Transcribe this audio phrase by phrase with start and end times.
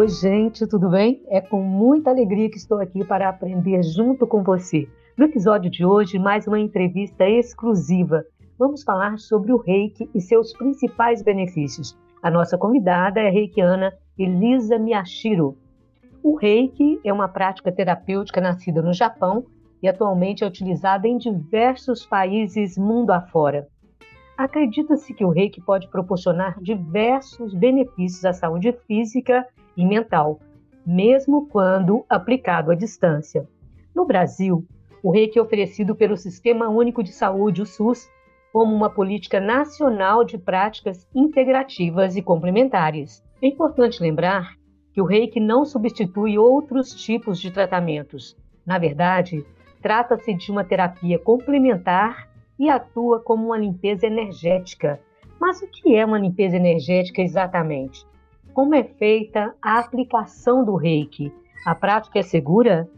[0.00, 1.22] Oi, gente, tudo bem?
[1.28, 4.88] É com muita alegria que estou aqui para aprender junto com você.
[5.14, 8.24] No episódio de hoje, mais uma entrevista exclusiva.
[8.58, 11.98] Vamos falar sobre o reiki e seus principais benefícios.
[12.22, 15.58] A nossa convidada é a reikiana Elisa Miyashiro.
[16.22, 19.44] O reiki é uma prática terapêutica nascida no Japão
[19.82, 23.68] e atualmente é utilizada em diversos países mundo afora.
[24.34, 29.46] Acredita-se que o reiki pode proporcionar diversos benefícios à saúde física
[29.80, 30.38] e mental,
[30.86, 33.48] mesmo quando aplicado à distância.
[33.94, 34.66] No Brasil,
[35.02, 38.06] o reiki é oferecido pelo Sistema Único de Saúde, o SUS,
[38.52, 43.24] como uma política nacional de práticas integrativas e complementares.
[43.40, 44.54] É importante lembrar
[44.92, 48.36] que o reiki não substitui outros tipos de tratamentos.
[48.66, 49.46] Na verdade,
[49.80, 55.00] trata-se de uma terapia complementar e atua como uma limpeza energética.
[55.40, 58.04] Mas o que é uma limpeza energética exatamente?
[58.52, 61.32] Como é feita a aplicação do reiki?
[61.64, 62.90] A prática é segura?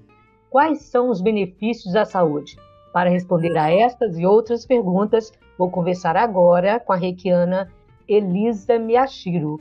[0.48, 2.56] Quais são os benefícios à saúde?
[2.92, 7.70] Para responder a estas e outras perguntas, vou conversar agora com a reikiana
[8.08, 9.60] Elisa Miyashiro.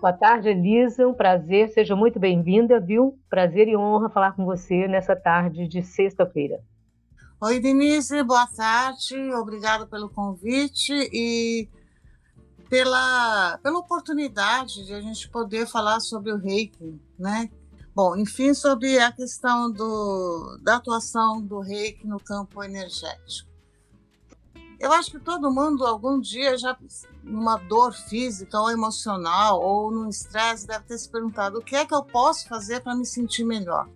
[0.00, 1.06] Boa tarde, Elisa.
[1.06, 3.16] Um prazer, seja muito bem-vinda, viu?
[3.30, 6.60] Prazer e honra falar com você nessa tarde de sexta-feira.
[7.40, 9.14] Oi, Denise, boa tarde.
[9.34, 11.68] Obrigada pelo convite e
[12.74, 17.48] pela, pela oportunidade de a gente poder falar sobre o reiki, né?
[17.94, 23.48] Bom, enfim, sobre a questão do, da atuação do reiki no campo energético.
[24.80, 26.76] Eu acho que todo mundo, algum dia, já
[27.22, 31.86] numa dor física ou emocional ou num estresse, deve ter se perguntado o que é
[31.86, 33.88] que eu posso fazer para me sentir melhor.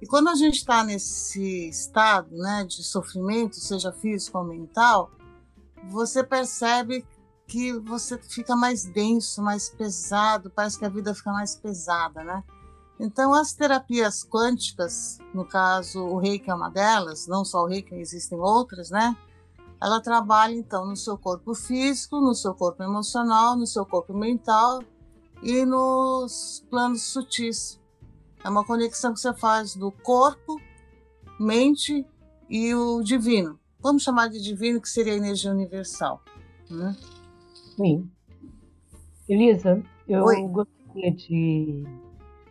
[0.00, 5.12] E quando a gente está nesse estado né, de sofrimento, seja físico ou mental,
[5.88, 7.06] você percebe
[7.52, 12.42] que você fica mais denso, mais pesado, parece que a vida fica mais pesada, né?
[12.98, 17.94] Então, as terapias quânticas, no caso o reiki é uma delas, não só o reiki,
[17.94, 19.14] existem outras, né?
[19.82, 24.82] Ela trabalha então no seu corpo físico, no seu corpo emocional, no seu corpo mental
[25.42, 27.78] e nos planos sutis.
[28.42, 30.58] É uma conexão que você faz do corpo,
[31.38, 32.06] mente
[32.48, 33.60] e o divino.
[33.78, 36.22] Vamos chamar de divino, que seria a energia universal.
[36.70, 36.96] Né?
[37.76, 38.10] Sim.
[39.28, 40.42] Elisa, eu Oi.
[40.48, 41.84] gostaria de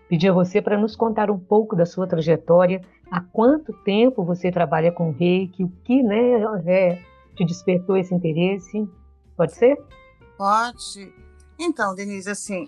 [0.10, 2.82] pedir a você para nos contar um pouco da sua trajetória.
[3.10, 5.64] Há quanto tempo você trabalha com reiki?
[5.64, 7.02] O que né, é,
[7.36, 8.88] te despertou esse interesse?
[9.36, 9.78] Pode ser?
[10.38, 11.14] Pode.
[11.60, 12.68] Então, Denise, assim,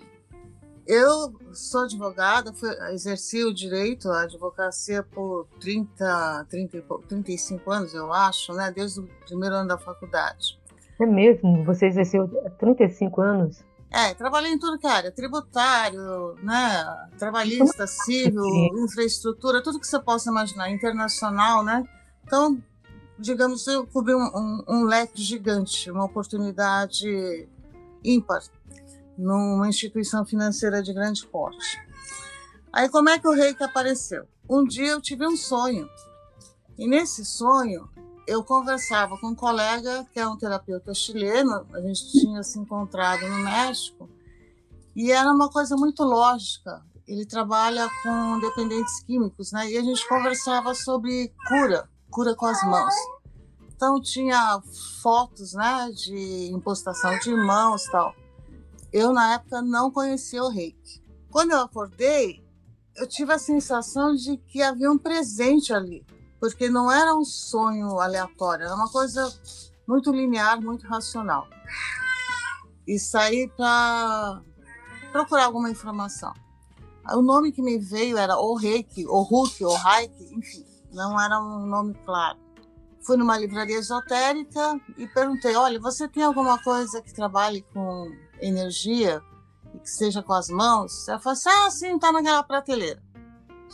[0.86, 8.12] eu sou advogada, fui, exerci o direito, a advocacia por 30, 30, 35 anos, eu
[8.12, 8.70] acho, né?
[8.70, 10.60] Desde o primeiro ano da faculdade.
[11.00, 11.64] É mesmo?
[11.64, 12.28] Você exerceu
[12.58, 13.64] 35 anos?
[13.90, 18.44] É, trabalhei em tudo que é área, tributário, né, trabalhista, civil,
[18.82, 21.84] infraestrutura, tudo que você possa imaginar, internacional, né?
[22.24, 22.60] Então,
[23.16, 27.48] digamos, eu cobri um, um, um leque gigante, uma oportunidade
[28.02, 28.42] ímpar
[29.16, 31.80] numa instituição financeira de grande porte.
[32.72, 34.26] Aí, como é que o reiki apareceu?
[34.50, 35.88] Um dia eu tive um sonho,
[36.76, 37.88] e nesse sonho
[38.26, 43.26] eu conversava com um colega que é um terapeuta chileno, a gente tinha se encontrado
[43.28, 44.08] no México,
[44.94, 46.82] e era uma coisa muito lógica.
[47.06, 49.70] Ele trabalha com dependentes químicos, né?
[49.70, 52.94] E a gente conversava sobre cura, cura com as mãos.
[53.68, 54.62] Então tinha
[55.02, 58.14] fotos, né, de impostação de mãos, tal.
[58.92, 61.02] Eu na época não conhecia o Reiki.
[61.30, 62.42] Quando eu acordei,
[62.96, 66.06] eu tive a sensação de que havia um presente ali
[66.44, 69.32] porque não era um sonho aleatório, era uma coisa
[69.88, 71.48] muito linear, muito racional.
[72.86, 74.42] E saí para
[75.10, 76.34] procurar alguma informação.
[77.14, 81.40] O nome que me veio era o Reiki, o Hulk, o Reiki, enfim, não era
[81.40, 82.38] um nome claro.
[83.00, 89.22] Fui numa livraria esotérica e perguntei: olha, você tem alguma coisa que trabalhe com energia
[89.74, 91.08] e que seja com as mãos?
[91.08, 93.02] Ela falou assim: ah, sim, está naquela prateleira.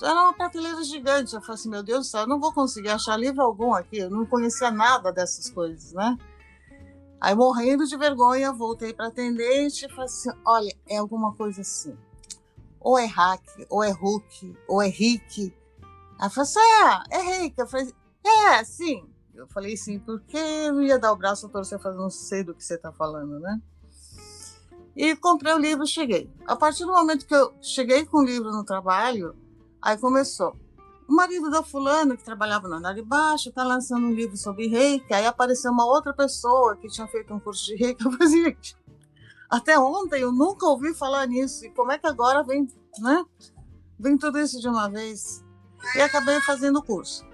[0.03, 1.35] Era uma prateleira gigante.
[1.35, 3.99] Eu falei assim, meu Deus do céu, eu não vou conseguir achar livro algum aqui.
[3.99, 6.17] Eu não conhecia nada dessas coisas, né?
[7.21, 11.95] Aí, morrendo de vergonha, voltei para atendente e falei assim, olha, é alguma coisa assim.
[12.81, 15.55] Ou é hack, ou é Hulk, ou é Rick.
[16.19, 16.61] Aí falou assim,
[17.11, 17.59] é, é Rick.
[17.59, 17.95] Eu falei,
[18.25, 19.07] é, sim.
[19.35, 22.43] Eu falei sim, porque eu não ia dar o braço a torcer, fazer não sei
[22.43, 23.61] do que você está falando, né?
[24.97, 26.31] E comprei o livro cheguei.
[26.47, 29.35] A partir do momento que eu cheguei com o livro no trabalho,
[29.81, 30.57] Aí começou.
[31.09, 34.69] O marido da fulana, que trabalhava no andar de baixo, está lançando um livro sobre
[34.69, 35.13] reiki.
[35.13, 38.05] Aí apareceu uma outra pessoa que tinha feito um curso de reiki.
[38.07, 38.77] Eu falei, gente,
[39.49, 41.67] até ontem eu nunca ouvi falar nisso.
[41.67, 42.69] E como é que agora vem
[42.99, 43.25] né?
[43.99, 45.45] Vem tudo isso de uma vez.
[45.97, 47.27] E acabei fazendo o curso.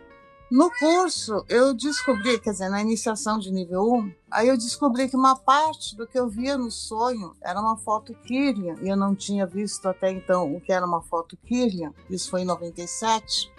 [0.49, 5.17] No curso, eu descobri, quer dizer, na iniciação de nível 1, aí eu descobri que
[5.17, 9.13] uma parte do que eu via no sonho era uma foto Kirlian, e eu não
[9.13, 13.53] tinha visto até então o que era uma foto Kirlian, isso foi em 97,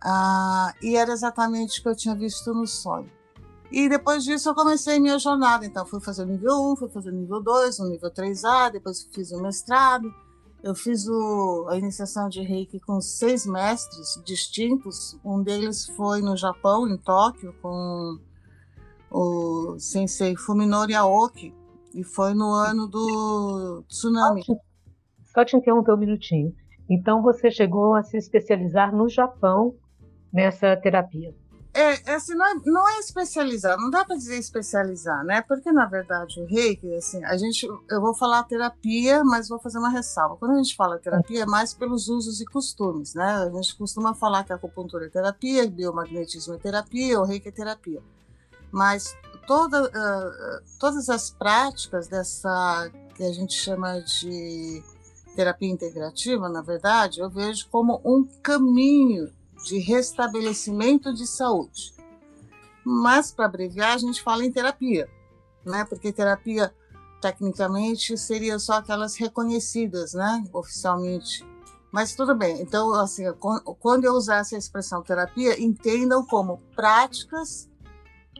[0.00, 3.10] ah, e era exatamente o que eu tinha visto no sonho.
[3.70, 7.10] E depois disso eu comecei minha jornada, então fui fazer o nível 1, fui fazer
[7.10, 10.14] o nível 2, o nível 3A, depois fiz o mestrado,
[10.62, 15.18] eu fiz o, a iniciação de Reiki com seis mestres distintos.
[15.24, 18.18] Um deles foi no Japão, em Tóquio, com
[19.10, 21.54] o sensei Fuminori Aoki,
[21.94, 24.42] e foi no ano do tsunami.
[25.32, 26.54] Só te interromper um minutinho.
[26.90, 29.74] Então você chegou a se especializar no Japão
[30.32, 31.34] nessa terapia?
[31.78, 35.42] É, assim, não, é, não é especializar, não dá para dizer especializar, né?
[35.42, 39.78] Porque, na verdade, o reiki, assim, a gente, eu vou falar terapia, mas vou fazer
[39.78, 40.36] uma ressalva.
[40.36, 43.24] Quando a gente fala terapia, é mais pelos usos e costumes, né?
[43.24, 47.52] A gente costuma falar que a acupuntura é terapia, biomagnetismo é terapia, o reiki é
[47.52, 48.02] terapia.
[48.72, 49.16] Mas
[49.46, 54.82] toda, uh, todas as práticas dessa, que a gente chama de
[55.36, 59.32] terapia integrativa, na verdade, eu vejo como um caminho
[59.64, 61.94] de restabelecimento de saúde.
[62.84, 65.08] Mas, para abreviar, a gente fala em terapia,
[65.64, 65.84] né?
[65.84, 66.74] Porque terapia,
[67.20, 70.44] tecnicamente, seria só aquelas reconhecidas, né?
[70.52, 71.46] Oficialmente.
[71.92, 72.60] Mas tudo bem.
[72.60, 73.24] Então, assim,
[73.78, 77.68] quando eu usar essa expressão terapia, entendam como práticas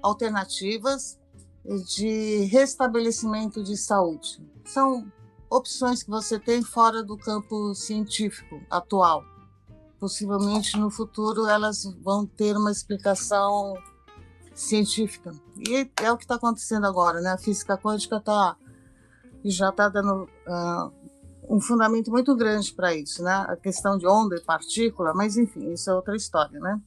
[0.02, 1.18] alternativas
[1.96, 4.42] de restabelecimento de saúde.
[4.64, 5.10] São
[5.50, 9.24] opções que você tem fora do campo científico atual
[9.98, 13.74] possivelmente no futuro elas vão ter uma explicação
[14.54, 15.32] científica.
[15.56, 17.30] E é o que está acontecendo agora, né?
[17.30, 18.56] A física quântica está
[19.44, 20.92] já está dando uh,
[21.48, 23.46] um fundamento muito grande para isso, né?
[23.48, 26.80] A questão de onda e partícula, mas enfim, isso é outra história, né?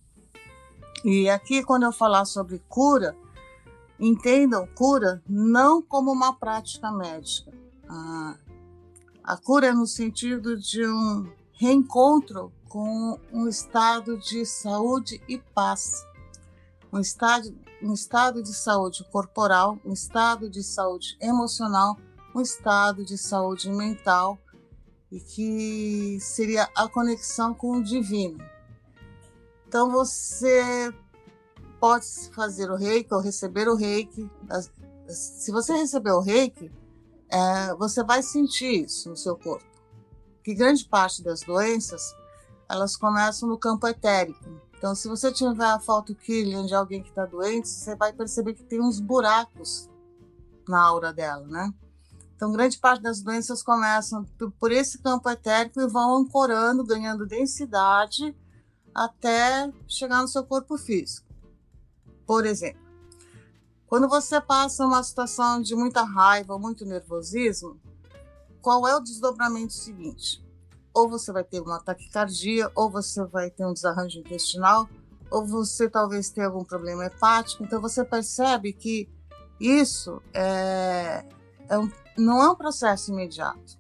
[1.03, 3.15] E aqui, quando eu falar sobre cura,
[3.99, 7.51] entendam cura não como uma prática médica.
[7.89, 8.37] Uh,
[9.23, 11.27] a cura é no sentido de um
[11.61, 16.03] reencontro com um estado de saúde e paz.
[16.91, 21.95] Um estado, um estado de saúde corporal, um estado de saúde emocional,
[22.33, 24.39] um estado de saúde mental
[25.11, 28.43] e que seria a conexão com o divino.
[29.67, 30.91] Então você
[31.79, 34.27] pode fazer o reiki ou receber o reiki.
[35.07, 36.71] Se você receber o reiki,
[37.29, 39.70] é, você vai sentir isso no seu corpo.
[40.43, 42.15] Que grande parte das doenças
[42.67, 44.61] elas começam no campo etérico.
[44.77, 48.53] Então, se você tiver a foto Killian de alguém que está doente, você vai perceber
[48.53, 49.89] que tem uns buracos
[50.67, 51.71] na aura dela, né?
[52.35, 54.25] Então, grande parte das doenças começam
[54.59, 58.35] por esse campo etérico e vão ancorando, ganhando densidade
[58.95, 61.27] até chegar no seu corpo físico.
[62.25, 62.81] Por exemplo,
[63.85, 67.79] quando você passa uma situação de muita raiva, muito nervosismo,
[68.61, 70.41] qual é o desdobramento seguinte?
[70.93, 74.89] ou você vai ter uma taquicardia, ou você vai ter um desarranjo intestinal,
[75.29, 77.63] ou você talvez tenha algum problema hepático.
[77.63, 79.09] Então você percebe que
[79.59, 81.25] isso é,
[81.69, 83.79] é um, não é um processo imediato.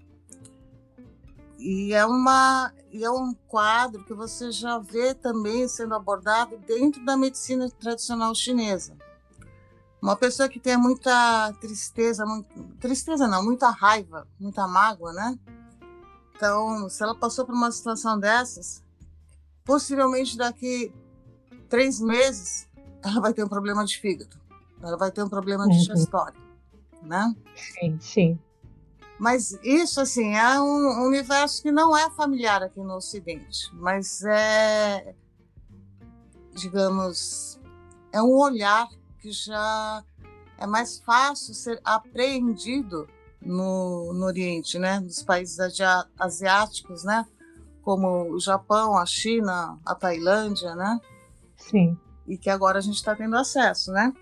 [1.57, 7.03] E é, uma, e é um quadro que você já vê também sendo abordado dentro
[7.05, 8.95] da medicina tradicional chinesa.
[10.01, 15.37] Uma pessoa que tem muita tristeza, muito, tristeza não, muita raiva, muita mágoa, né?
[16.35, 18.83] Então, se ela passou por uma situação dessas,
[19.63, 20.91] possivelmente daqui
[21.69, 22.67] três meses
[23.03, 24.35] ela vai ter um problema de fígado,
[24.81, 25.69] ela vai ter um problema uhum.
[25.69, 26.41] digestório,
[27.03, 27.35] né?
[27.55, 28.39] Sim, sim.
[29.19, 35.13] Mas isso, assim, é um universo que não é familiar aqui no Ocidente, mas é,
[36.55, 37.59] digamos,
[38.11, 38.89] é um olhar
[39.21, 40.03] que já
[40.57, 43.07] é mais fácil ser apreendido
[43.41, 44.99] no, no Oriente, né?
[44.99, 45.57] Nos países
[46.19, 47.25] asiáticos, né?
[47.81, 50.99] Como o Japão, a China, a Tailândia, né?
[51.57, 51.97] Sim.
[52.27, 54.13] E que agora a gente está tendo acesso, né?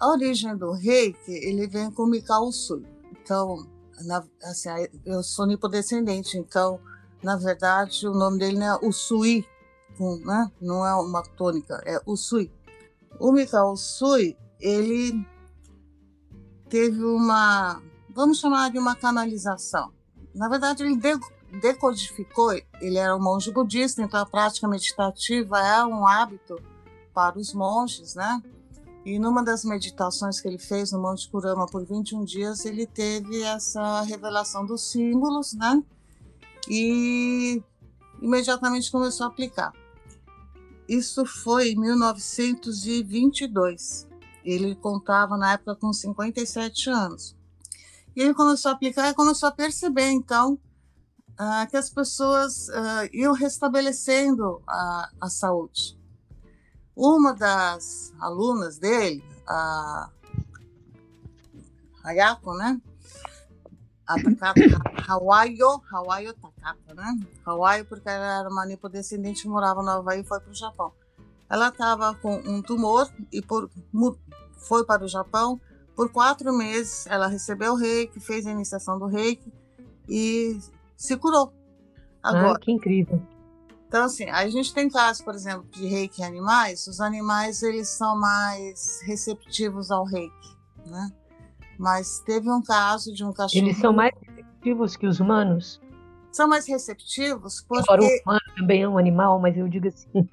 [0.00, 2.84] A origem do reiki, ele vem com Mikao Usui.
[3.12, 3.66] Então,
[4.04, 4.68] na, assim,
[5.04, 6.80] eu sou nipodescendente, então,
[7.22, 9.46] na verdade, o nome dele é Usui,
[10.24, 10.50] né?
[10.60, 12.52] não é uma tônica, é Usui.
[13.20, 15.26] O Mikao Usui, ele
[16.68, 19.92] teve uma vamos chamar de uma canalização.
[20.34, 20.98] Na verdade, ele
[21.60, 26.58] decodificou, ele era um monge budista, então a prática meditativa é um hábito
[27.12, 28.42] para os monges, né?
[29.04, 33.42] E numa das meditações que ele fez no Monte Kurama por 21 dias, ele teve
[33.42, 35.82] essa revelação dos símbolos, né?
[36.68, 37.62] e
[38.20, 39.72] imediatamente começou a aplicar.
[40.88, 44.08] Isso foi em 1922.
[44.44, 47.36] Ele contava na época com 57 anos.
[48.14, 50.58] E ele começou a aplicar e começou a perceber, então,
[51.34, 55.98] uh, que as pessoas uh, iam restabelecendo a, a saúde.
[56.94, 60.10] Uma das alunas dele, a
[62.04, 62.80] Ayako, né?
[64.06, 64.60] A Takata,
[65.08, 67.18] Hawaio, Hawaii Takata, né?
[67.44, 70.92] Hawaii porque ela era uma nipodescendente, morava no Havaí e foi para o Japão.
[71.48, 73.70] Ela estava com um tumor e por,
[74.66, 75.60] foi para o Japão.
[75.94, 79.52] Por quatro meses, ela recebeu o reiki, fez a iniciação do reiki
[80.08, 80.58] e
[80.96, 81.52] se curou.
[82.22, 83.22] Agora, ah, que incrível.
[83.86, 86.86] Então, assim, a gente tem casos, por exemplo, de reiki em animais.
[86.88, 90.56] Os animais, eles são mais receptivos ao reiki,
[90.86, 91.10] né?
[91.78, 93.64] Mas teve um caso de um cachorro...
[93.64, 95.80] Eles são mais receptivos que os humanos?
[96.32, 97.84] São mais receptivos porque...
[97.88, 100.28] Agora, o humano também é um animal, mas eu digo assim...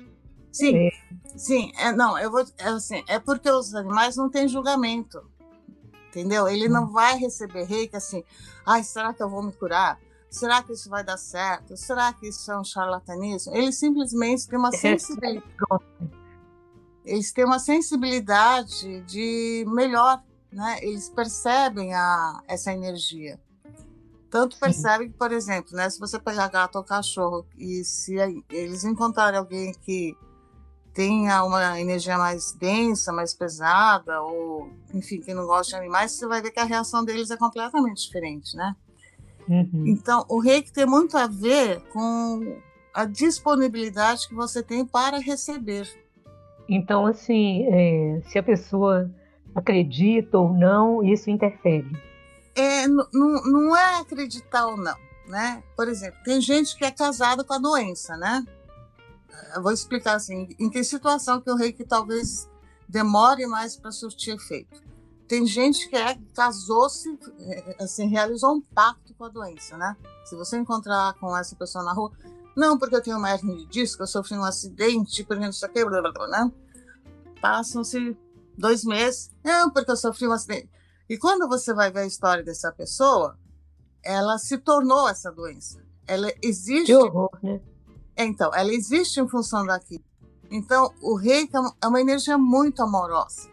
[0.51, 0.91] Sim, é.
[1.36, 5.24] sim, é, não, eu vou, é, assim, é porque os animais não têm julgamento,
[6.10, 6.48] entendeu?
[6.48, 6.91] Ele não hum.
[6.91, 8.24] vai receber reiki assim,
[8.65, 10.00] ai, será que eu vou me curar?
[10.29, 11.75] Será que isso vai dar certo?
[11.75, 13.53] Será que isso é um charlatanismo?
[13.55, 15.46] Eles simplesmente têm uma é, sensibilidade.
[17.03, 20.79] Eles têm uma sensibilidade de melhor, né?
[20.81, 23.39] Eles percebem a, essa energia.
[24.29, 28.15] Tanto percebem que, por exemplo, né, se você pegar gato ou cachorro e se
[28.50, 30.15] eles encontrarem alguém que
[30.94, 36.28] tenha uma energia mais densa, mais pesada, ou enfim, que não gosta de animais, você
[36.28, 38.76] vai ver que a reação deles é completamente diferente, né?
[39.48, 39.86] Uhum.
[39.88, 42.58] Então, o reiki tem muito a ver com
[42.94, 45.88] a disponibilidade que você tem para receber.
[46.68, 49.10] Então, assim, é, se a pessoa
[49.56, 51.92] acredita ou não, isso interfere?
[52.56, 54.96] É, não é acreditar ou não,
[55.28, 55.64] né?
[55.76, 58.46] Por exemplo, tem gente que é casada com a doença, né?
[59.62, 62.50] Vou explicar assim, em que situação que o reiki talvez
[62.88, 64.82] demore mais para surtir efeito.
[65.28, 69.96] Tem gente que é, casou-se, é, assim, realizou um pacto com a doença, né?
[70.26, 72.12] Se você encontrar com essa pessoa na rua,
[72.56, 75.66] não porque eu tenho uma hernia de disco, eu sofri um acidente, por exemplo, isso
[75.66, 76.52] aqui, blá, blá, blá, né?
[77.42, 78.18] Passam-se
[78.58, 80.70] dois meses, não, porque eu sofri um acidente.
[81.10, 83.38] E quando você vai ver a história dessa pessoa,
[84.04, 85.82] ela se tornou essa doença.
[86.06, 86.88] Ela existe.
[86.88, 87.62] Que horror, né?
[88.18, 90.03] Então, ela existe em função daquilo.
[90.50, 93.51] Então, o reiki é uma energia muito amorosa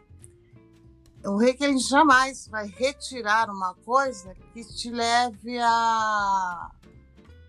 [1.24, 6.70] o reiki ele jamais vai retirar uma coisa que te leve a,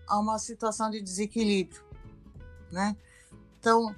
[0.08, 1.82] a uma situação de desequilíbrio,
[2.70, 2.96] né?
[3.58, 3.94] Então,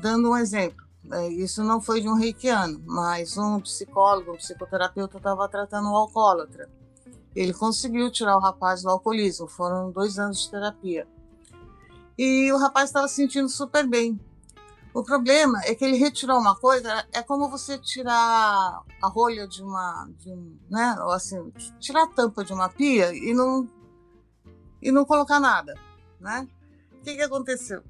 [0.00, 5.18] dando um exemplo, né, isso não foi de um reikiano, mas um psicólogo, um psicoterapeuta
[5.18, 6.68] estava tratando um alcoólatra.
[7.34, 11.06] Ele conseguiu tirar o rapaz do alcoolismo, foram dois anos de terapia.
[12.16, 14.20] E o rapaz estava se sentindo super bem.
[14.94, 19.60] O problema é que ele retirou uma coisa, é como você tirar a rolha de
[19.60, 23.68] uma, de um, né, ou assim, tirar a tampa de uma pia e não
[24.80, 25.74] e não colocar nada,
[26.20, 26.46] né?
[26.92, 27.82] O que, que aconteceu?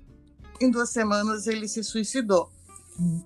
[0.61, 2.49] Em duas semanas ele se suicidou.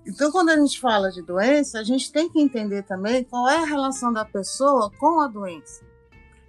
[0.05, 3.57] Então, quando a gente fala de doença, a gente tem que entender também qual é
[3.57, 5.85] a relação da pessoa com a doença.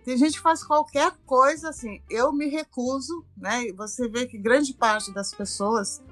[0.04, 3.64] Tem gente que faz qualquer coisa assim, eu me recuso, né?
[3.64, 6.02] E você vê que grande parte das pessoas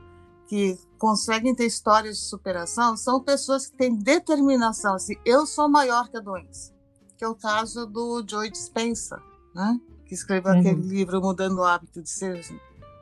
[0.46, 6.08] que conseguem ter histórias de superação são pessoas que têm determinação, assim, eu sou maior
[6.08, 6.72] que a doença,
[7.16, 9.22] que é o caso do Joe Dispenza,
[9.54, 9.78] né?
[10.08, 10.60] que escreveu uhum.
[10.60, 12.40] aquele livro Mudando o Hábito de Ser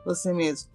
[0.05, 0.69] Você Mesmo.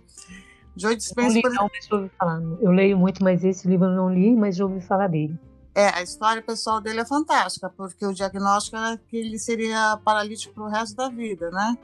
[0.75, 1.38] Joe Dispenza...
[1.38, 2.42] Eu, li, não, mas ouvi falar.
[2.61, 5.38] eu leio muito, mas esse livro eu não li, mas já ouvi falar dele.
[5.75, 10.52] É, a história pessoal dele é fantástica, porque o diagnóstico era que ele seria paralítico
[10.52, 11.79] para o resto da vida, né?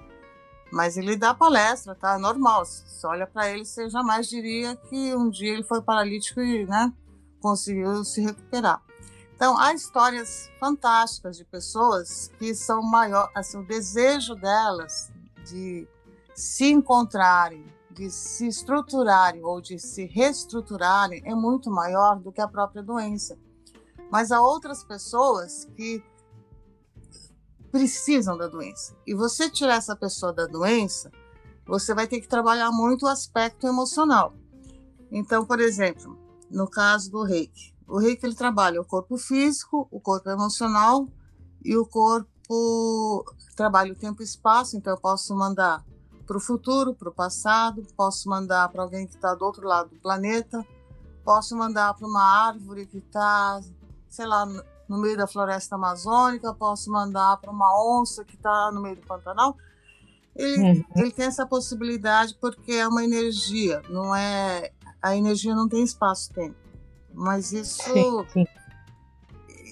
[0.70, 2.16] Mas ele dá palestra, tá?
[2.16, 2.66] É normal.
[2.66, 6.92] Se olha para ele, você jamais diria que um dia ele foi paralítico e, né,
[7.40, 8.82] conseguiu se recuperar.
[9.34, 15.10] Então, há histórias fantásticas de pessoas que são maior, assim, o desejo delas
[15.46, 15.88] de
[16.34, 22.48] se encontrarem, de se estruturarem ou de se reestruturarem é muito maior do que a
[22.48, 23.38] própria doença.
[24.10, 26.02] Mas há outras pessoas que
[27.70, 28.96] precisam da doença.
[29.06, 31.10] E você tirar essa pessoa da doença,
[31.66, 34.34] você vai ter que trabalhar muito o aspecto emocional.
[35.10, 36.18] Então, por exemplo,
[36.50, 41.08] no caso do reiki, o reiki ele trabalha o corpo físico, o corpo emocional
[41.64, 43.24] e o corpo
[43.54, 44.76] trabalha o tempo e espaço.
[44.76, 45.84] Então, eu posso mandar
[46.26, 49.88] para o futuro, para o passado, posso mandar para alguém que está do outro lado
[49.88, 50.66] do planeta,
[51.24, 53.60] posso mandar para uma árvore que está,
[54.08, 54.46] sei lá,
[54.88, 59.06] no meio da floresta amazônica, posso mandar para uma onça que está no meio do
[59.06, 59.56] Pantanal.
[60.34, 60.84] ele, uhum.
[60.96, 66.56] ele tem essa possibilidade porque é uma energia, não é a energia não tem espaço-tempo.
[67.12, 68.46] Mas isso sim, sim.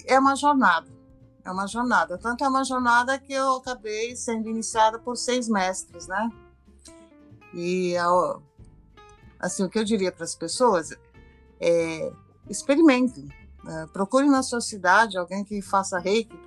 [0.05, 0.87] é uma jornada.
[1.43, 2.17] É uma jornada.
[2.17, 6.29] Tanto é uma jornada que eu acabei sendo iniciada por seis mestres, né?
[7.53, 7.95] E
[9.39, 10.91] assim, o que eu diria para as pessoas
[11.59, 12.11] é
[12.49, 13.29] experimentem.
[13.65, 16.37] É, procure na sua cidade alguém que faça reiki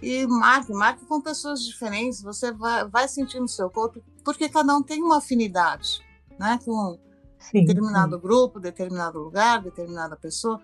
[0.00, 2.22] e marque, marque com pessoas diferentes.
[2.22, 6.00] Você vai, vai sentir no seu corpo, porque cada um tem uma afinidade,
[6.38, 6.58] né?
[6.64, 6.98] Com
[7.38, 8.22] sim, determinado sim.
[8.22, 10.60] grupo, determinado lugar, determinada pessoa.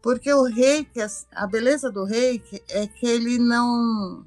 [0.00, 1.00] Porque o reiki,
[1.32, 4.24] a beleza do reiki é que ele não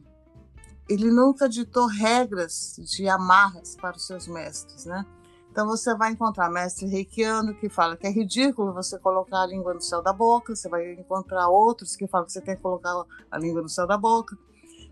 [0.90, 5.06] ele nunca ditou regras de amarras para os seus mestres, né?
[5.52, 9.74] Então você vai encontrar mestre reikiano que fala que é ridículo você colocar a língua
[9.74, 13.04] no céu da boca, você vai encontrar outros que falam que você tem que colocar
[13.30, 14.38] a língua no céu da boca.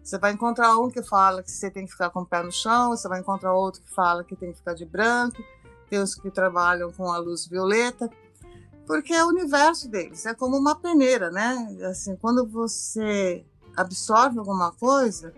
[0.03, 2.51] Você vai encontrar um que fala que você tem que ficar com o pé no
[2.51, 5.41] chão, você vai encontrar outro que fala que tem que ficar de branco,
[5.89, 8.09] tem os que trabalham com a luz violeta,
[8.85, 11.77] porque é o universo deles, é como uma peneira, né?
[11.89, 13.45] Assim, quando você
[13.77, 15.33] absorve alguma coisa,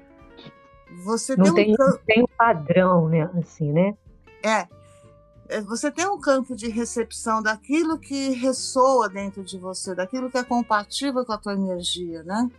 [1.04, 3.30] você não tem, um, tem um padrão, né?
[3.38, 3.96] Assim, né?
[4.44, 4.68] É, é,
[5.66, 10.44] você tem um campo de recepção daquilo que ressoa dentro de você, daquilo que é
[10.44, 12.50] compatível com a tua energia, né?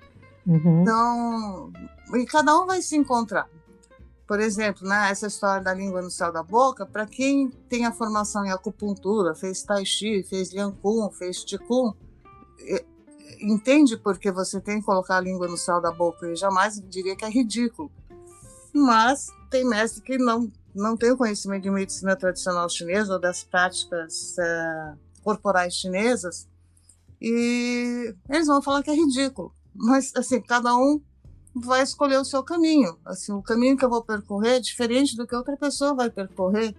[0.46, 0.82] Uhum.
[0.82, 1.72] Então,
[2.14, 3.48] e cada um vai se encontrar
[4.32, 7.92] por exemplo, né, essa história da língua no céu da boca, para quem tem a
[7.92, 11.94] formação em acupuntura, fez tai chi, fez liang kun, fez qigong,
[13.42, 16.24] entende porque você tem que colocar a língua no céu da boca.
[16.24, 17.90] Eu jamais diria que é ridículo.
[18.72, 23.44] Mas tem mestre que não não tem o conhecimento de medicina tradicional chinesa ou das
[23.44, 26.48] práticas uh, corporais chinesas
[27.20, 29.54] e eles vão falar que é ridículo.
[29.74, 31.00] Mas assim, cada um
[31.54, 32.98] vai escolher o seu caminho.
[33.04, 36.74] Assim, o caminho que eu vou percorrer é diferente do que outra pessoa vai percorrer.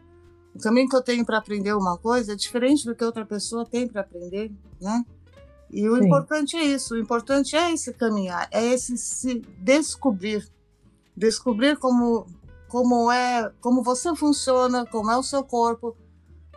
[0.53, 3.65] O caminho que eu tenho para aprender uma coisa é diferente do que outra pessoa
[3.65, 5.03] tem para aprender, né?
[5.71, 6.05] E o Sim.
[6.05, 10.47] importante é isso, o importante é esse caminhar, é esse se descobrir,
[11.17, 12.27] descobrir como
[12.73, 15.95] como é, como você funciona, como é o seu corpo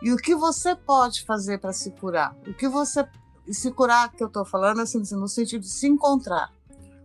[0.01, 2.35] e o que você pode fazer para se curar.
[2.47, 3.07] O que você
[3.51, 6.51] se curar que eu estou falando assim, no sentido de se encontrar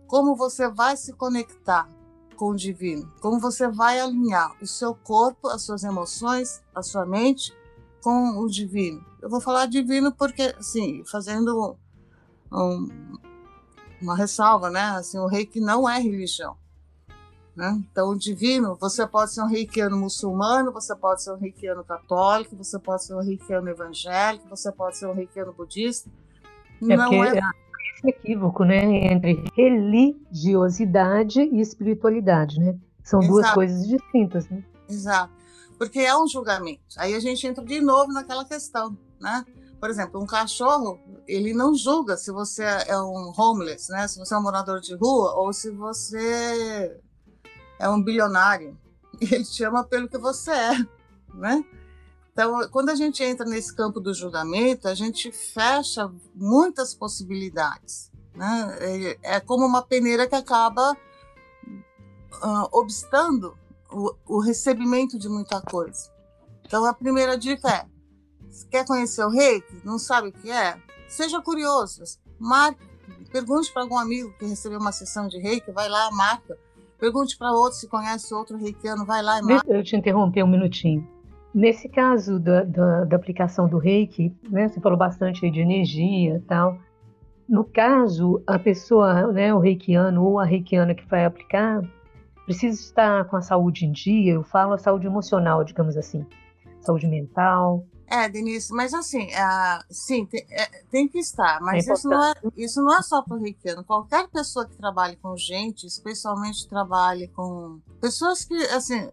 [0.07, 1.87] como você vai se conectar
[2.35, 7.05] com o divino, como você vai alinhar o seu corpo, as suas emoções, a sua
[7.05, 7.55] mente
[8.01, 9.05] com o divino.
[9.21, 11.77] Eu vou falar divino porque, assim, fazendo
[12.51, 13.19] um,
[14.01, 14.81] uma ressalva, né?
[14.81, 16.57] Assim, o reiki não é religião.
[17.55, 17.83] Né?
[17.91, 22.55] Então, o divino, você pode ser um reikiano muçulmano, você pode ser um reikiano católico,
[22.55, 26.09] você pode ser um reikiano evangélico, você pode ser um reikiano budista.
[26.81, 27.39] É não é
[28.05, 32.77] equívoco, né, entre religiosidade e espiritualidade, né?
[33.03, 33.33] São Exato.
[33.33, 34.63] duas coisas distintas, né?
[34.89, 35.33] Exato.
[35.77, 36.81] Porque é um julgamento.
[36.97, 39.45] Aí a gente entra de novo naquela questão, né?
[39.79, 44.07] Por exemplo, um cachorro, ele não julga se você é um homeless, né?
[44.07, 46.97] Se você é um morador de rua ou se você
[47.83, 48.77] é um bilionário.
[49.19, 50.77] Ele te ama pelo que você é,
[51.33, 51.63] né?
[52.31, 58.11] Então, quando a gente entra nesse campo do julgamento, a gente fecha muitas possibilidades.
[58.33, 58.77] Né?
[59.21, 63.55] É, é como uma peneira que acaba uh, obstando
[63.91, 66.11] o, o, recebimento de muita coisa.
[66.65, 67.85] Então, a primeira dica é:
[68.71, 69.81] quer conhecer o reiki?
[69.83, 70.81] Não sabe o que é?
[71.07, 72.01] Seja curioso.
[72.39, 72.83] Marque,
[73.31, 76.57] pergunte para algum amigo que recebeu uma sessão de reiki, vai lá, marca.
[76.99, 79.45] Pergunte para outro se conhece outro reikiano, vai lá e.
[79.45, 81.07] Deixa eu te interromper um minutinho.
[81.53, 86.41] Nesse caso da, da, da, aplicação do reiki, né, você falou bastante de energia e
[86.41, 86.79] tal.
[87.47, 91.81] No caso, a pessoa, né, o reikiano ou a reikiana que vai aplicar,
[92.45, 94.33] precisa estar com a saúde em dia.
[94.33, 96.25] Eu falo a saúde emocional, digamos assim,
[96.81, 97.85] saúde mental.
[98.07, 102.23] É, Denise, mas assim, é, sim, tem, é, tem, que estar, mas é isso, não
[102.23, 103.83] é, isso não é só para o reikiano.
[103.83, 109.09] Qualquer pessoa que trabalhe com gente, especialmente trabalhe com pessoas que, assim,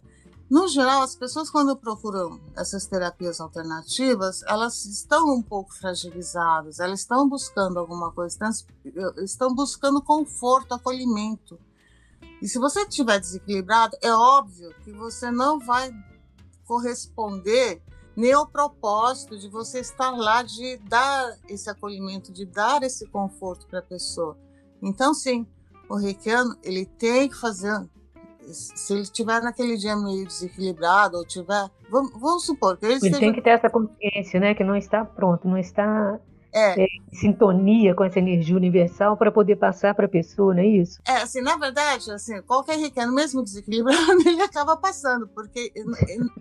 [0.51, 7.01] no geral, as pessoas quando procuram essas terapias alternativas, elas estão um pouco fragilizadas, elas
[7.01, 8.37] estão buscando alguma coisa,
[9.19, 11.57] estão buscando conforto, acolhimento.
[12.43, 15.93] E se você estiver desequilibrado, é óbvio que você não vai
[16.67, 17.81] corresponder
[18.17, 23.67] nem ao propósito de você estar lá, de dar esse acolhimento, de dar esse conforto
[23.67, 24.37] para a pessoa.
[24.83, 25.47] Então, sim,
[25.89, 27.89] o reikiano, ele tem que fazer
[28.53, 33.19] se ele estiver naquele dia meio desequilibrado ou tiver, vamos, vamos supor que ele, ele
[33.19, 36.19] tem que ter essa consciência, né, que não está pronto, não está
[36.53, 36.83] é.
[36.83, 41.01] É, sintonia com essa energia universal para poder passar para a pessoa, não é isso?
[41.07, 45.73] É, assim, na verdade, assim, qualquer requeno, mesmo desequilibrado, ele acaba passando, porque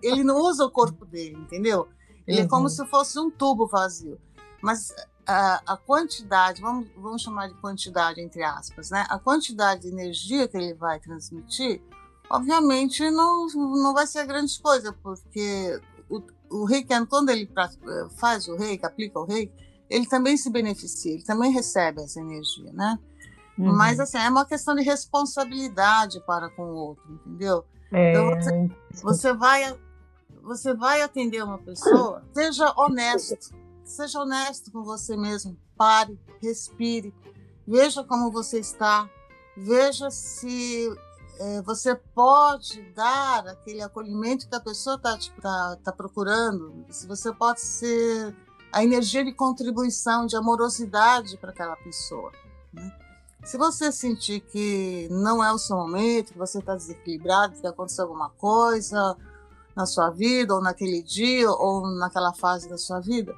[0.02, 1.88] ele não usa o corpo dele, entendeu?
[2.28, 2.46] Ele uhum.
[2.46, 2.70] é como uhum.
[2.70, 4.20] se fosse um tubo vazio.
[4.62, 4.94] Mas
[5.26, 9.06] a, a, quantidade, vamos, vamos chamar de quantidade entre aspas, né?
[9.10, 11.82] A quantidade de energia que ele vai transmitir,
[12.30, 17.50] obviamente não, não vai ser grande coisa, porque o, o reiki, quando ele
[18.18, 22.72] faz o reiki, aplica o reiki, ele também se beneficia, ele também recebe essa energia,
[22.74, 23.00] né?
[23.58, 23.76] Uhum.
[23.76, 27.66] Mas assim, é uma questão de responsabilidade para com o outro, entendeu?
[27.92, 28.12] É...
[28.12, 29.78] Então você, você, vai
[30.44, 37.14] você vai atender uma pessoa, seja honesto, seja honesto com você mesmo, pare, respire,
[37.68, 39.10] veja como você está,
[39.58, 40.90] veja se
[41.40, 47.34] é, você pode dar aquele acolhimento que a pessoa está tá, tá procurando, se você
[47.34, 48.36] pode ser
[48.72, 52.32] a energia de contribuição, de amorosidade para aquela pessoa.
[52.74, 52.92] Né?
[53.44, 58.06] Se você sentir que não é o seu momento, que você está desequilibrado, que aconteceu
[58.06, 59.18] alguma coisa
[59.76, 63.34] na sua vida, ou naquele dia, ou naquela fase da sua vida,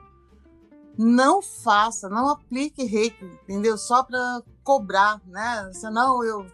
[0.98, 3.78] não faça, não aplique reiki, entendeu?
[3.78, 5.72] Só para cobrar, né?
[5.74, 6.46] Senão eu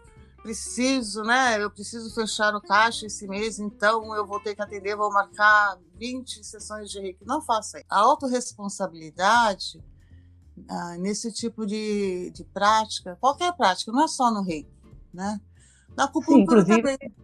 [0.48, 1.62] preciso, né?
[1.62, 5.78] Eu preciso fechar o caixa esse mês, então eu vou ter que atender, vou marcar
[5.96, 7.26] 20 sessões de reiki.
[7.26, 7.88] Não faça isso.
[7.90, 9.84] A autorresponsabilidade
[10.70, 14.72] ah, nesse tipo de, de prática, qualquer prática, não é só no reiki,
[15.14, 15.42] né?
[15.98, 17.16] Na acupuntura Sim, inclusive, também.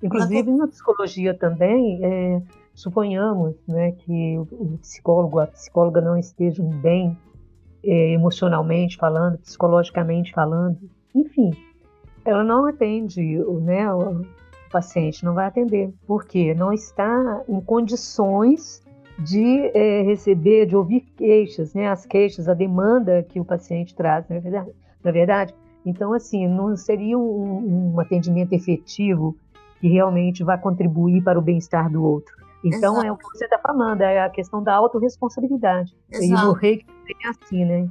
[0.00, 2.42] Inclusive na, na psicologia também, é,
[2.74, 7.18] suponhamos né, que o psicólogo, a psicóloga não estejam bem
[7.82, 10.78] é, emocionalmente falando, psicologicamente falando,
[11.12, 11.50] enfim,
[12.24, 14.24] ela não atende né, o
[14.70, 18.82] paciente, não vai atender, porque não está em condições
[19.18, 24.26] de é, receber, de ouvir queixas, né, as queixas, a demanda que o paciente traz,
[24.28, 24.70] não é verdade?
[25.04, 25.54] Na é verdade?
[25.84, 29.36] Então, assim, não seria um, um atendimento efetivo
[29.80, 32.34] que realmente vai contribuir para o bem-estar do outro.
[32.64, 33.06] Então, Exato.
[33.06, 35.92] é o que você está falando, é a questão da autorresponsabilidade.
[36.10, 36.42] Exato.
[36.42, 36.86] E no reiki
[37.24, 37.88] é assim, né?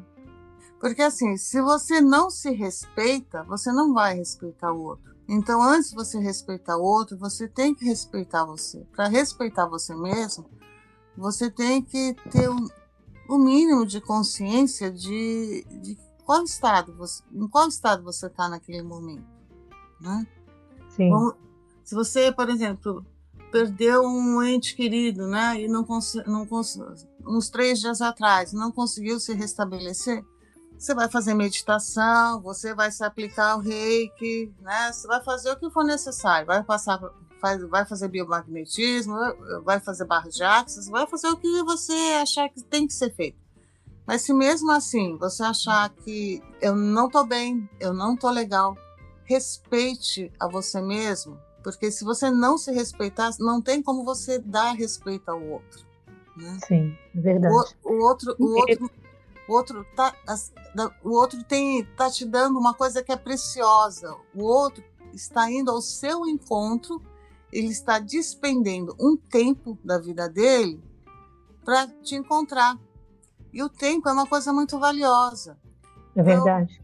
[0.81, 5.15] Porque assim, se você não se respeita, você não vai respeitar o outro.
[5.29, 8.83] Então, antes de você respeitar o outro, você tem que respeitar você.
[8.91, 10.49] Para respeitar você mesmo,
[11.15, 12.67] você tem que ter o um,
[13.29, 18.81] um mínimo de consciência de, de qual estado você, em qual estado você está naquele
[18.81, 19.27] momento,
[20.01, 20.25] né?
[20.89, 21.09] Sim.
[21.11, 21.31] Bom,
[21.83, 23.05] se você, por exemplo,
[23.51, 25.85] perdeu um ente querido, né, e não,
[26.25, 26.47] não
[27.27, 30.25] uns três dias atrás, não conseguiu se restabelecer,
[30.81, 34.91] você vai fazer meditação, você vai se aplicar o reiki, né?
[34.91, 36.99] Você vai fazer o que for necessário, vai passar,
[37.39, 39.15] faz, vai fazer biomagnetismo,
[39.63, 43.13] vai fazer barras de axis, vai fazer o que você achar que tem que ser
[43.13, 43.37] feito.
[44.07, 48.75] Mas se mesmo assim você achar que eu não tô bem, eu não tô legal,
[49.23, 54.71] respeite a você mesmo, porque se você não se respeitar, não tem como você dar
[54.71, 55.85] respeito ao outro.
[56.35, 56.57] Né?
[56.67, 57.53] Sim, é verdade.
[57.83, 58.89] O, o outro, o outro
[59.51, 60.15] o outro tá,
[61.03, 64.15] o outro tem tá te dando uma coisa que é preciosa.
[64.33, 64.81] O outro
[65.13, 67.01] está indo ao seu encontro,
[67.51, 70.81] ele está despendendo um tempo da vida dele
[71.65, 72.79] para te encontrar.
[73.51, 75.57] E o tempo é uma coisa muito valiosa.
[76.15, 76.81] É verdade.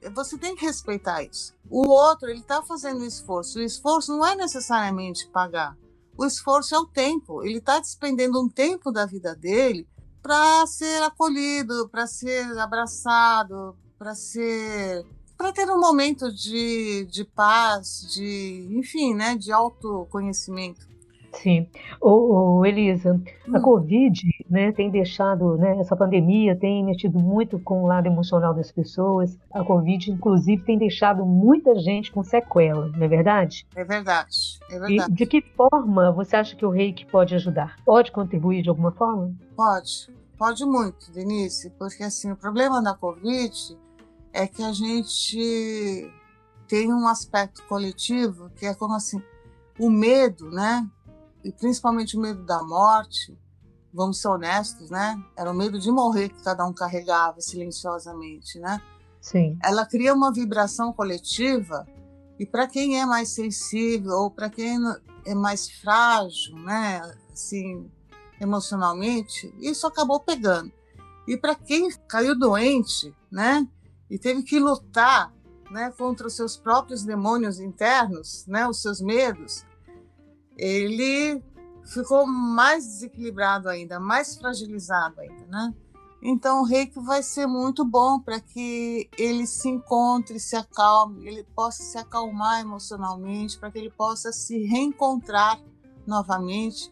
[0.00, 1.52] Então, você tem que respeitar isso.
[1.68, 3.58] O outro, ele está fazendo esforço.
[3.58, 5.76] O esforço não é necessariamente pagar.
[6.16, 7.42] O esforço é o tempo.
[7.42, 9.88] Ele está despendendo um tempo da vida dele
[10.22, 15.04] para ser acolhido, para ser abraçado, para ser
[15.36, 20.88] para ter um momento de, de paz, de enfim, né, de autoconhecimento.
[21.32, 21.68] Sim.
[22.00, 23.56] Ô, ô Elisa, hum.
[23.56, 28.54] a Covid né, tem deixado, né, essa pandemia tem mexido muito com o lado emocional
[28.54, 29.38] das pessoas.
[29.52, 33.66] A Covid, inclusive, tem deixado muita gente com sequela, não é verdade?
[33.76, 35.12] É verdade, é verdade.
[35.12, 37.76] E de que forma você acha que o reiki pode ajudar?
[37.84, 39.34] Pode contribuir de alguma forma?
[39.56, 43.78] Pode, pode muito, Denise, porque assim, o problema da Covid
[44.32, 46.10] é que a gente
[46.66, 49.22] tem um aspecto coletivo que é como assim,
[49.78, 50.86] o medo, né?
[51.44, 53.38] E principalmente o medo da morte,
[53.92, 55.20] vamos ser honestos, né?
[55.36, 58.82] Era o medo de morrer que cada um carregava silenciosamente, né?
[59.20, 59.58] Sim.
[59.62, 61.86] Ela cria uma vibração coletiva
[62.38, 64.78] e para quem é mais sensível ou para quem
[65.26, 67.90] é mais frágil, né, assim,
[68.40, 70.72] emocionalmente, isso acabou pegando.
[71.26, 73.66] E para quem caiu doente, né,
[74.08, 75.34] e teve que lutar,
[75.70, 79.66] né, contra os seus próprios demônios internos, né, os seus medos,
[80.58, 81.42] ele
[81.84, 85.74] ficou mais desequilibrado ainda, mais fragilizado ainda, né?
[86.20, 91.44] Então o reiki vai ser muito bom para que ele se encontre, se acalme, ele
[91.54, 95.60] possa se acalmar emocionalmente, para que ele possa se reencontrar
[96.04, 96.90] novamente,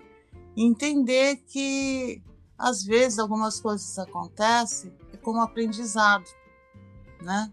[0.56, 2.22] entender que
[2.56, 6.24] às vezes algumas coisas acontecem é como aprendizado,
[7.20, 7.52] né?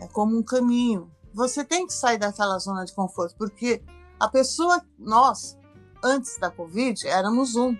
[0.00, 1.10] É como um caminho.
[1.34, 3.82] Você tem que sair daquela zona de conforto, porque
[4.18, 5.58] a pessoa, nós,
[6.02, 7.76] antes da Covid, éramos um.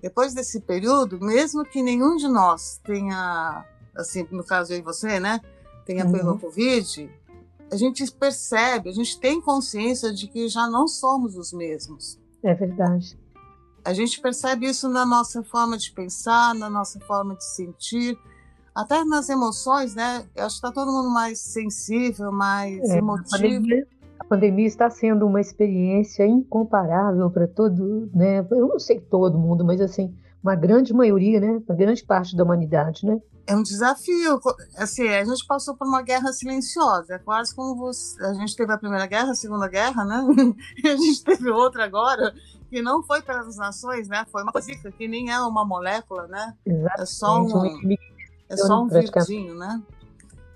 [0.00, 3.64] Depois desse período, mesmo que nenhum de nós tenha,
[3.96, 5.40] assim, no caso eu e você, né,
[5.84, 6.12] tenha uhum.
[6.12, 7.10] pego a Covid,
[7.70, 12.18] a gente percebe, a gente tem consciência de que já não somos os mesmos.
[12.42, 13.18] É verdade.
[13.84, 18.18] A gente percebe isso na nossa forma de pensar, na nossa forma de sentir,
[18.74, 20.26] até nas emoções, né?
[20.34, 23.86] Eu acho que está todo mundo mais sensível, mais é, emotivo.
[24.32, 28.38] A pandemia, está sendo uma experiência incomparável para todo, né?
[28.50, 31.60] Eu não sei todo mundo, mas assim, uma grande maioria, né?
[31.68, 33.20] Uma grande parte da humanidade, né?
[33.46, 34.40] É um desafio.
[34.78, 37.16] Assim, a gente passou por uma guerra silenciosa.
[37.16, 40.24] É quase como você, a gente teve a Primeira Guerra, a Segunda Guerra, né?
[40.82, 42.32] E a gente teve outra agora,
[42.70, 44.24] que não foi pelas nações, né?
[44.32, 46.54] Foi uma coisa que nem é uma molécula, né?
[46.64, 47.02] Exatamente.
[47.02, 47.96] É só um
[48.48, 49.82] é só um virdinho, né?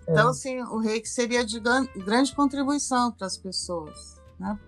[0.06, 0.12] É.
[0.12, 4.58] Então, assim, o reiki seria de grande contribuição para as pessoas, né?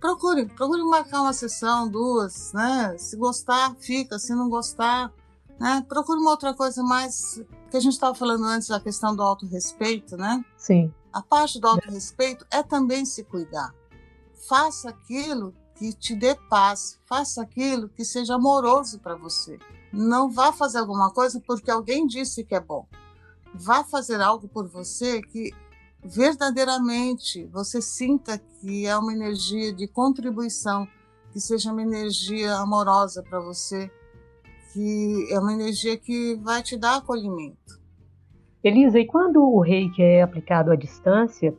[0.00, 2.96] Procure, procure marcar uma sessão, duas, né?
[2.98, 4.18] Se gostar, fica.
[4.18, 5.12] Se não gostar,
[5.58, 5.84] né?
[5.88, 10.16] Procure uma outra coisa mais que a gente estava falando antes da questão do autorrespeito,
[10.16, 10.44] né?
[10.56, 10.92] Sim.
[11.12, 13.74] A parte do autorrespeito é também se cuidar.
[14.48, 19.58] Faça aquilo que te dê paz, faça aquilo que seja amoroso para você.
[19.92, 22.86] Não vá fazer alguma coisa porque alguém disse que é bom.
[23.58, 25.50] Vá fazer algo por você que
[26.04, 30.86] verdadeiramente você sinta que é uma energia de contribuição,
[31.32, 33.90] que seja uma energia amorosa para você,
[34.72, 37.80] que é uma energia que vai te dar acolhimento.
[38.62, 41.56] Elisa, e quando o reiki é aplicado à distância,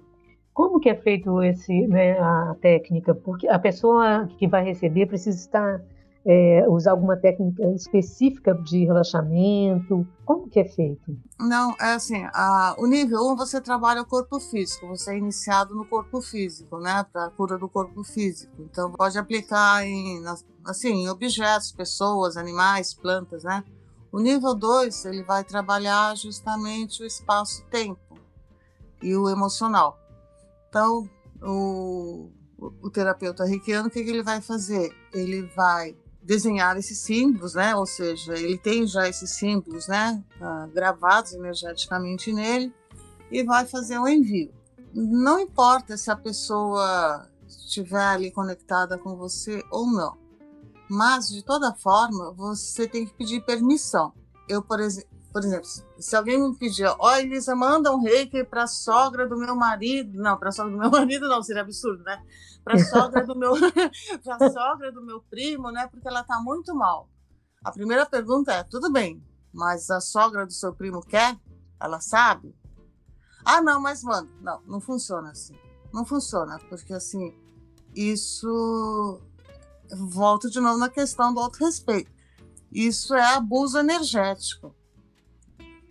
[0.54, 3.14] como que é feito esse, né, a técnica?
[3.14, 5.82] Porque a pessoa que vai receber precisa estar
[6.30, 10.06] é, usar alguma técnica específica de relaxamento?
[10.26, 11.18] Como que é feito?
[11.40, 15.18] Não, é assim, a, o nível 1 um, você trabalha o corpo físico, você é
[15.18, 18.52] iniciado no corpo físico, né, para a cura do corpo físico.
[18.60, 20.22] Então pode aplicar em,
[20.66, 23.64] assim, em objetos, pessoas, animais, plantas, né?
[24.12, 28.20] O nível 2, ele vai trabalhar justamente o espaço-tempo
[29.02, 29.98] e o emocional.
[30.68, 31.10] Então,
[31.42, 32.30] o,
[32.82, 34.92] o terapeuta reikiano, o que, que ele vai fazer?
[35.14, 35.96] Ele vai
[36.28, 37.74] desenhar esses símbolos, né?
[37.74, 40.22] Ou seja, ele tem já esses símbolos, né?
[40.42, 42.74] Ah, gravados energeticamente nele
[43.32, 44.54] e vai fazer um envio.
[44.94, 50.18] Não importa se a pessoa estiver ali conectada com você ou não,
[50.90, 54.12] mas de toda forma você tem que pedir permissão.
[54.50, 55.68] Eu, por, ex por exemplo,
[56.00, 60.18] se alguém me pedir, ó, Elisa, manda um reiki para a sogra do meu marido,
[60.22, 62.22] não, para a sogra do meu marido não, seria absurdo, né?
[62.68, 63.54] para a sogra do meu
[64.24, 65.88] para sogra do meu primo, né?
[65.88, 67.10] Porque ela está muito mal.
[67.64, 71.40] A primeira pergunta é: tudo bem, mas a sogra do seu primo quer?
[71.80, 72.54] Ela sabe?
[73.46, 75.58] Ah, não, mas mano, não, não funciona assim.
[75.94, 77.34] Não funciona, porque assim,
[77.96, 79.22] isso
[79.90, 82.12] volto de novo na questão do autorrespeito.
[82.70, 84.76] Isso é abuso energético.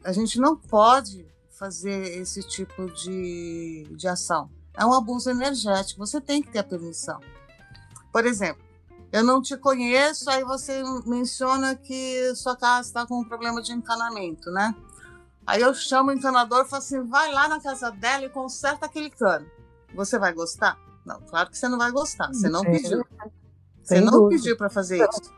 [0.06, 6.06] A gente não pode fazer esse tipo de, de ação é um abuso energético.
[6.06, 7.18] Você tem que ter a permissão.
[8.12, 8.62] Por exemplo,
[9.10, 13.72] eu não te conheço, aí você menciona que sua casa está com um problema de
[13.72, 14.74] encanamento, né?
[15.46, 18.86] Aí eu chamo o encanador e falo assim: vai lá na casa dela e conserta
[18.86, 19.46] aquele cano.
[19.94, 20.78] Você vai gostar?
[21.04, 22.28] Não, claro que você não vai gostar.
[22.28, 23.04] Você não pediu.
[23.82, 25.32] Você não pediu para fazer isso.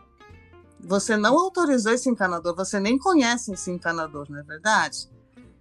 [0.81, 5.09] Você não autorizou esse encanador, você nem conhece esse encanador, não é verdade?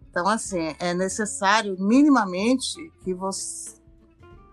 [0.10, 3.78] Então, assim, é necessário minimamente que você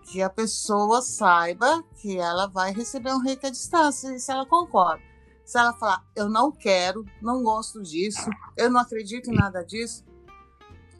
[0.05, 4.45] que a pessoa saiba que ela vai receber um reiki à distância e se ela
[4.45, 5.01] concorda.
[5.43, 10.03] Se ela falar, eu não quero, não gosto disso, eu não acredito em nada disso,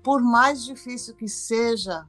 [0.03, 2.07] por mais difícil que seja,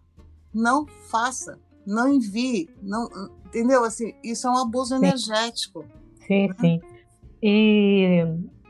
[0.52, 3.08] não faça, não envie, não,
[3.46, 3.84] entendeu?
[3.84, 5.04] Assim, isso é um abuso sim.
[5.04, 5.84] energético.
[6.26, 6.56] Sim, né?
[6.60, 6.80] sim.
[7.42, 8.24] E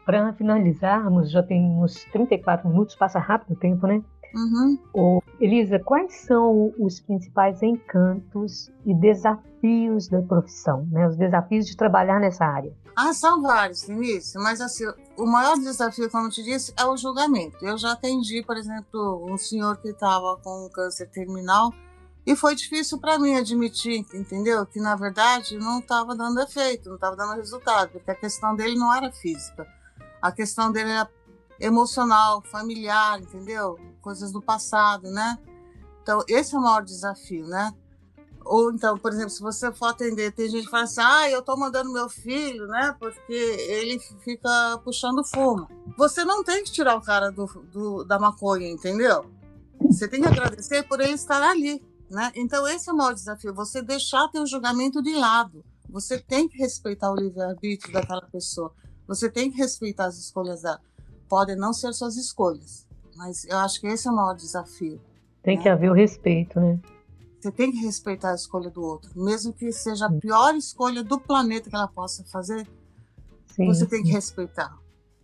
[0.05, 4.03] para finalizarmos, já tem uns 34 minutos, passa rápido o tempo, né?
[4.35, 5.21] Uhum.
[5.41, 11.09] Elisa, quais são os principais encantos e desafios da profissão, né?
[11.09, 12.73] Os desafios de trabalhar nessa área?
[12.95, 14.85] Ah, são vários, Vinícius, mas assim,
[15.19, 17.57] o maior desafio, como eu te disse, é o julgamento.
[17.65, 21.71] Eu já atendi, por exemplo, um senhor que estava com câncer terminal
[22.27, 24.67] e foi difícil para mim admitir, entendeu?
[24.67, 28.75] Que na verdade não estava dando efeito, não estava dando resultado, porque a questão dele
[28.77, 29.65] não era física.
[30.21, 31.09] A questão dele era
[31.61, 33.79] emocional, familiar, entendeu?
[34.03, 35.39] Coisas do passado, né?
[36.03, 37.73] Então, esse é o maior desafio, né?
[38.45, 41.43] Ou então, por exemplo, se você for atender, tem gente que fala assim: ah, eu
[41.43, 42.95] tô mandando meu filho, né?
[42.99, 45.69] Porque ele fica puxando fumo.
[45.97, 49.27] Você não tem que tirar o cara do, do, da maconha, entendeu?
[49.81, 52.33] Você tem que agradecer por ele estar ali, né?
[52.35, 55.65] Então, esse é o maior desafio: você deixar teu julgamento de lado.
[55.89, 58.73] Você tem que respeitar o livre-arbítrio daquela pessoa.
[59.07, 60.81] Você tem que respeitar as escolhas dela.
[61.29, 65.01] Podem não ser suas escolhas, mas eu acho que esse é o maior desafio.
[65.43, 65.63] Tem né?
[65.63, 66.81] que haver o respeito, né?
[67.41, 71.21] Você tem que respeitar a escolha do outro, mesmo que seja a pior escolha do
[71.21, 72.67] planeta que ela possa fazer.
[73.55, 74.77] Sim, você tem que respeitar.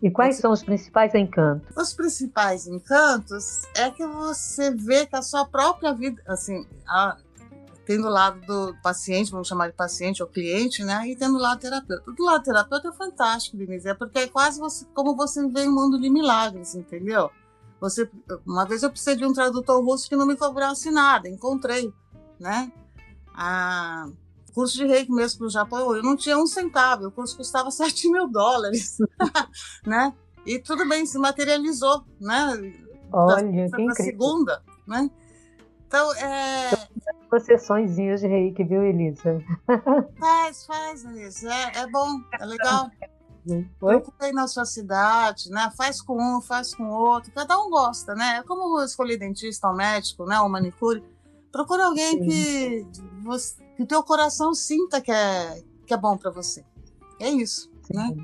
[0.03, 1.77] E quais são os principais encantos?
[1.77, 7.17] Os principais encantos é que você vê que a sua própria vida, assim, a,
[7.87, 11.07] tendo o lado do paciente, vamos chamar de paciente ou cliente, né?
[11.07, 12.11] E tendo o lado terapeuta.
[12.11, 15.73] Do lado terapeuta é fantástico, Denise, é porque é quase você, como você vê um
[15.73, 17.31] mundo de milagres, entendeu?
[17.81, 18.11] Você,
[18.45, 21.93] uma vez eu precisei de um tradutor russo que não me cobrasse nada, encontrei
[22.43, 22.73] né?
[23.35, 24.09] A
[24.53, 27.71] curso de reiki mesmo para o Japão, eu não tinha um centavo, o curso custava
[27.73, 28.99] 7 mil dólares,
[29.87, 30.13] né?
[30.45, 32.73] E tudo bem, se materializou, né?
[33.13, 35.11] Olha, da, que segunda, né?
[35.87, 36.71] Então, é...
[37.31, 39.43] Duas sessõezinhas de reiki, viu, Elisa?
[40.19, 41.53] Faz, faz, Elisa.
[41.53, 42.91] É, é bom, é legal.
[43.79, 45.71] Procurei na sua cidade, né?
[45.77, 47.33] Faz com um, faz com outro.
[47.33, 48.39] Cada um gosta, né?
[48.39, 50.41] É como escolher dentista ou médico, né?
[50.41, 51.03] Ou manicure.
[51.53, 52.87] Procura alguém que,
[53.23, 56.65] você, que teu coração sinta que é, que é bom para você.
[57.21, 57.95] É isso, Sim.
[57.95, 58.17] né?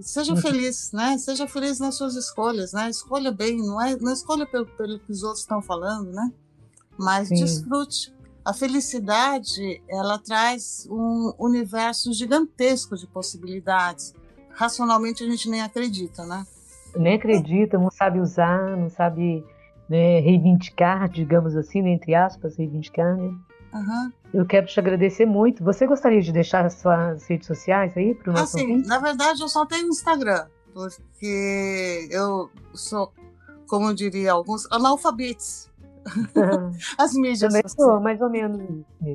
[0.00, 1.16] Seja feliz, né?
[1.18, 2.88] Seja feliz nas suas escolhas, né?
[2.90, 6.30] Escolha bem, não é, não escolha pelo, pelo que os outros estão falando, né?
[6.96, 7.36] Mas Sim.
[7.36, 8.14] desfrute.
[8.44, 14.14] A felicidade, ela traz um universo gigantesco de possibilidades.
[14.50, 16.46] Racionalmente a gente nem acredita, né?
[16.96, 19.44] Nem acredita, não sabe usar, não sabe
[19.88, 23.34] né, reivindicar, digamos assim, né, entre aspas, reivindicar, né?
[23.72, 24.12] Uhum.
[24.32, 25.64] Eu quero te agradecer muito.
[25.64, 28.88] Você gostaria de deixar as suas redes sociais aí para o nosso assim, ouvinte?
[28.88, 33.12] Na verdade, eu só tenho Instagram, porque eu sou,
[33.66, 35.68] como diria alguns, analfabetos.
[36.96, 38.62] As mídias Também sou, mais ou menos.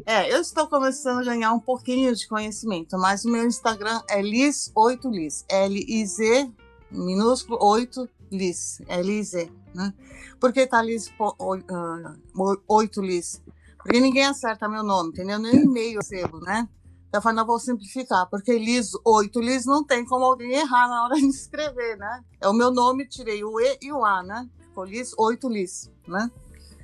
[0.06, 4.22] É, eu estou começando a ganhar um pouquinho de conhecimento, mas o meu Instagram é
[4.22, 5.44] Liz8Liz.
[5.50, 6.52] L-I-Z,
[6.92, 8.80] minúsculo, 8 Liz.
[8.88, 9.94] L-I-Z né?
[10.40, 13.42] Por que tá Liz, uh, oito Liz?
[13.78, 15.40] Porque ninguém acerta meu nome, entendeu?
[15.40, 16.68] Nem e-mail eu recebo, né?
[17.08, 20.88] Então eu falei, não vou simplificar, porque Liz, oito Liz, não tem como alguém errar
[20.88, 22.24] na hora de escrever, né?
[22.42, 24.50] É o meu nome, tirei o E e o A, né?
[24.60, 26.32] Ficou Liz, oito Liz, né?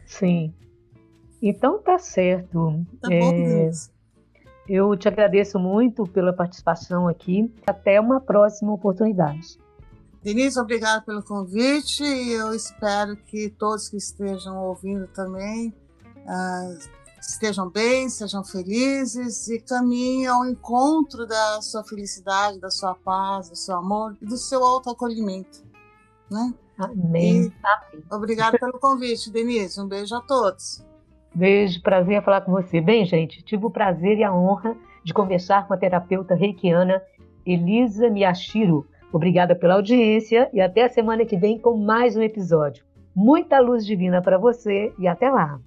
[0.06, 0.54] Sim.
[1.42, 2.86] Então tá certo.
[3.02, 3.72] Tá bom, é...
[4.68, 7.52] Eu te agradeço muito pela participação aqui.
[7.66, 9.58] Até uma próxima oportunidade.
[10.24, 15.74] Denise, obrigada pelo convite e eu espero que todos que estejam ouvindo também
[16.18, 16.78] uh,
[17.22, 23.56] estejam bem, sejam felizes e caminhem ao encontro da sua felicidade, da sua paz, do
[23.56, 25.64] seu amor e do seu autoacolhimento.
[26.30, 26.54] Né?
[26.78, 27.54] Amém.
[27.94, 29.80] E obrigada pelo convite, Denise.
[29.80, 30.86] Um beijo a todos.
[31.34, 32.82] Beijo, prazer em falar com você.
[32.82, 37.02] Bem, gente, tive o prazer e a honra de conversar com a terapeuta reikiana
[37.46, 42.86] Elisa Miyashiro Obrigada pela audiência e até a semana que vem com mais um episódio.
[43.16, 45.60] Muita luz divina para você e até lá!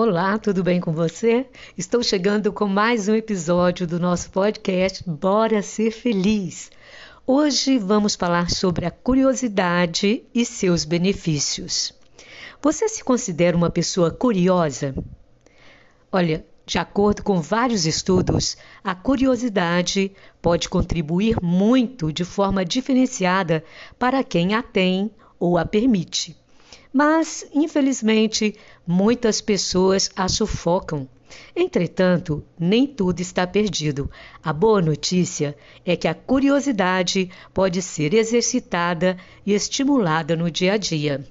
[0.00, 1.44] Olá, tudo bem com você?
[1.76, 6.70] Estou chegando com mais um episódio do nosso podcast Bora Ser Feliz.
[7.26, 11.92] Hoje vamos falar sobre a curiosidade e seus benefícios.
[12.62, 14.94] Você se considera uma pessoa curiosa?
[16.12, 23.64] Olha, de acordo com vários estudos, a curiosidade pode contribuir muito de forma diferenciada
[23.98, 26.36] para quem a tem ou a permite.
[26.92, 28.54] Mas, infelizmente,
[28.86, 31.08] muitas pessoas a sufocam.
[31.54, 34.10] Entretanto, nem tudo está perdido.
[34.42, 40.76] A boa notícia é que a curiosidade pode ser exercitada e estimulada no dia a
[40.78, 41.26] dia.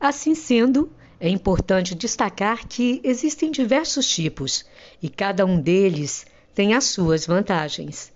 [0.00, 0.90] Assim sendo,
[1.20, 4.64] é importante destacar que existem diversos tipos
[5.02, 8.12] e cada um deles tem as suas vantagens.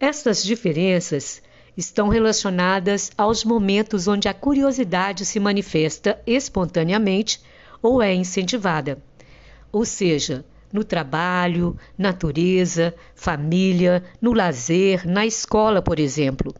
[0.00, 1.42] Estas diferenças
[1.76, 7.40] estão relacionadas aos momentos onde a curiosidade se manifesta espontaneamente
[7.80, 9.02] ou é incentivada.
[9.70, 16.54] Ou seja, no trabalho, natureza, família, no lazer, na escola, por exemplo.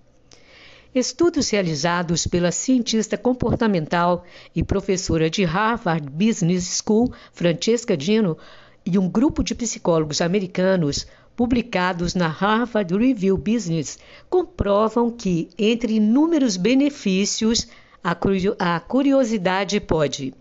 [0.95, 8.37] Estudos realizados pela cientista comportamental e professora de Harvard Business School, Francesca Dino,
[8.85, 11.07] e um grupo de psicólogos americanos
[11.43, 13.99] publicados na Harvard Review Business
[14.31, 17.67] comprovam que, entre inúmeros benefícios,
[18.01, 20.33] a curiosidade pode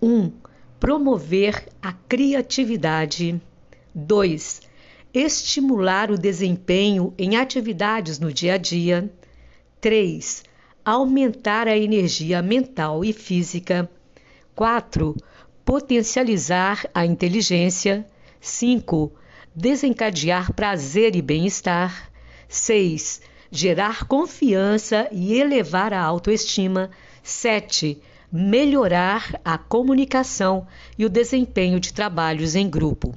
[0.00, 0.08] 1.
[0.08, 0.32] Um,
[0.80, 3.38] promover a criatividade.
[3.94, 4.62] 2
[5.12, 9.12] estimular o desempenho em atividades no dia a dia.
[9.78, 10.42] 3.
[10.82, 13.90] Aumentar a energia mental e física.
[14.54, 15.14] 4.
[15.66, 18.06] Potencializar a inteligência.
[18.40, 19.12] 5.
[19.52, 22.08] Desencadear prazer e bem-estar.
[22.48, 23.20] 6.
[23.50, 26.88] Gerar confiança e elevar a autoestima.
[27.20, 28.00] 7
[28.30, 30.66] melhorar a comunicação
[30.98, 33.14] e o desempenho de trabalhos em grupo.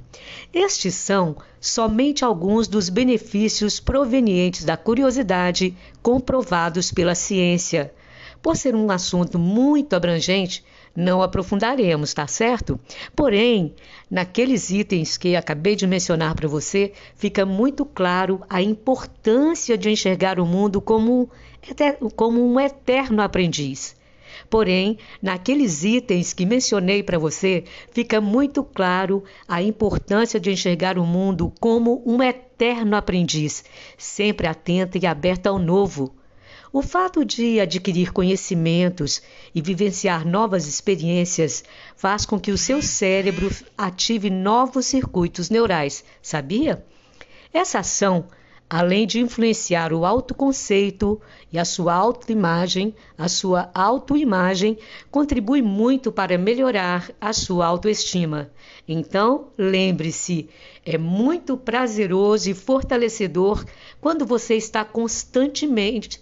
[0.52, 7.92] Estes são somente alguns dos benefícios provenientes da curiosidade comprovados pela ciência.
[8.40, 10.64] Por ser um assunto muito abrangente,
[11.00, 12.78] não aprofundaremos, tá certo?
[13.16, 13.74] Porém,
[14.10, 20.38] naqueles itens que acabei de mencionar para você, fica muito claro a importância de enxergar
[20.38, 21.30] o mundo como,
[22.14, 23.96] como um eterno aprendiz.
[24.48, 31.06] Porém, naqueles itens que mencionei para você, fica muito claro a importância de enxergar o
[31.06, 33.64] mundo como um eterno aprendiz,
[33.96, 36.14] sempre atenta e aberta ao novo.
[36.72, 39.20] O fato de adquirir conhecimentos
[39.52, 41.64] e vivenciar novas experiências
[41.96, 46.84] faz com que o seu cérebro ative novos circuitos neurais, sabia?
[47.52, 48.26] Essa ação
[48.70, 51.20] além de influenciar o autoconceito
[51.52, 54.78] e a sua autoimagem, a sua autoimagem
[55.10, 58.48] contribui muito para melhorar a sua autoestima.
[58.86, 60.48] Então, lembre-se,
[60.86, 63.64] é muito prazeroso e fortalecedor
[64.00, 66.20] quando você está constantemente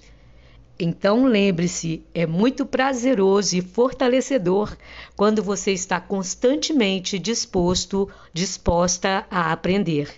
[0.80, 4.76] então lembre-se, é muito prazeroso e fortalecedor
[5.16, 10.08] quando você está constantemente disposto, disposta a aprender.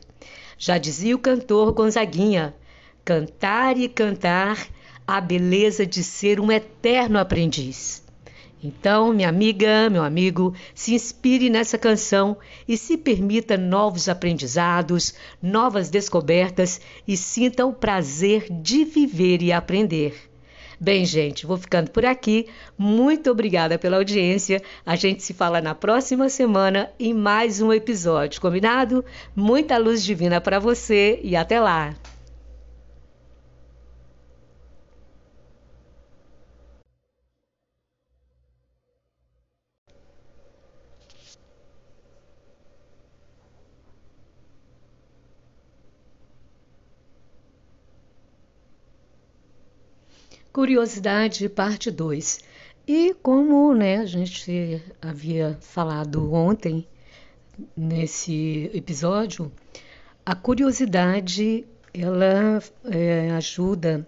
[0.58, 2.54] Já dizia o cantor Gonzaguinha:
[3.02, 4.68] cantar e cantar
[5.06, 8.04] a beleza de ser um eterno aprendiz.
[8.62, 12.36] Então, minha amiga, meu amigo, se inspire nessa canção
[12.68, 20.29] e se permita novos aprendizados, novas descobertas e sinta o prazer de viver e aprender.
[20.82, 22.46] Bem, gente, vou ficando por aqui.
[22.78, 24.62] Muito obrigada pela audiência.
[24.86, 29.04] A gente se fala na próxima semana em mais um episódio, combinado?
[29.36, 31.94] Muita luz divina para você e até lá!
[50.60, 52.40] Curiosidade, parte 2.
[52.86, 56.86] E como né, a gente havia falado ontem
[57.74, 59.50] nesse episódio,
[60.24, 64.06] a curiosidade ela é, ajuda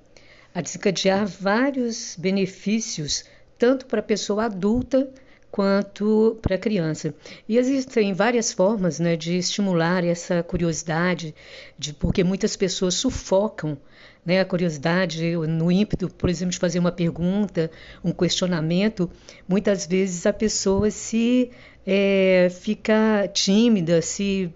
[0.54, 3.24] a desencadear vários benefícios,
[3.56, 5.10] tanto para a pessoa adulta
[5.52, 7.14] quanto para a criança.
[7.46, 11.34] E existem várias formas né, de estimular essa curiosidade,
[11.78, 13.76] de, porque muitas pessoas sufocam
[14.24, 17.70] né, a curiosidade, no ímpeto, por exemplo, de fazer uma pergunta,
[18.02, 19.10] um questionamento,
[19.46, 21.50] muitas vezes a pessoa se
[21.86, 24.50] é, fica tímida, se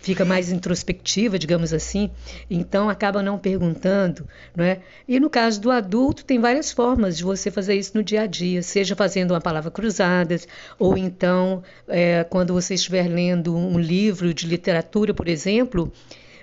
[0.00, 2.10] fica mais introspectiva, digamos assim,
[2.48, 4.80] então acaba não perguntando, não é?
[5.08, 8.26] E no caso do adulto tem várias formas de você fazer isso no dia a
[8.26, 10.36] dia, seja fazendo uma palavra cruzada,
[10.78, 15.92] ou então é, quando você estiver lendo um livro de literatura, por exemplo,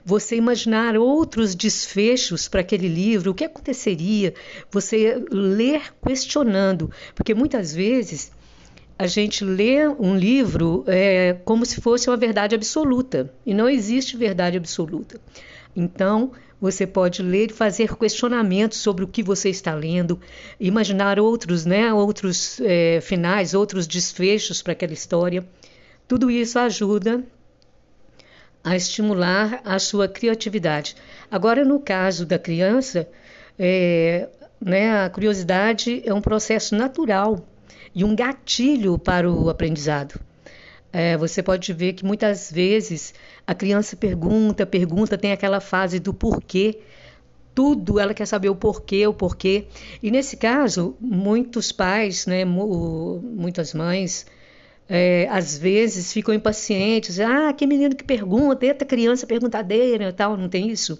[0.05, 4.33] você imaginar outros desfechos para aquele livro, o que aconteceria,
[4.69, 8.31] você ler questionando, porque muitas vezes
[8.97, 14.15] a gente lê um livro é, como se fosse uma verdade absoluta e não existe
[14.15, 15.19] verdade absoluta.
[15.75, 16.31] Então,
[16.61, 20.19] você pode ler e fazer questionamentos sobre o que você está lendo,
[20.59, 25.43] imaginar outros, né, outros é, finais, outros desfechos para aquela história.
[26.07, 27.23] Tudo isso ajuda
[28.63, 30.95] a estimular a sua criatividade.
[31.29, 33.09] Agora, no caso da criança,
[33.57, 34.29] é,
[34.61, 37.45] né, a curiosidade é um processo natural
[37.93, 40.19] e um gatilho para o aprendizado.
[40.91, 43.13] É, você pode ver que muitas vezes
[43.47, 46.79] a criança pergunta, pergunta, tem aquela fase do porquê.
[47.55, 49.65] Tudo ela quer saber o porquê, o porquê.
[50.01, 54.25] E nesse caso, muitos pais, né, muitas mães,
[54.87, 57.19] é, às vezes ficam impacientes.
[57.19, 60.99] Ah, que menino que pergunta, eita criança perguntadeira e tal, não tem isso?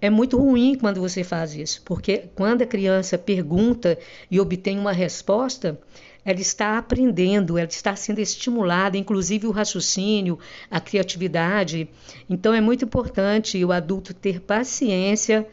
[0.00, 3.98] É muito ruim quando você faz isso, porque quando a criança pergunta
[4.30, 5.78] e obtém uma resposta,
[6.24, 10.38] ela está aprendendo, ela está sendo estimulada, inclusive o raciocínio,
[10.70, 11.88] a criatividade.
[12.28, 15.46] Então é muito importante o adulto ter paciência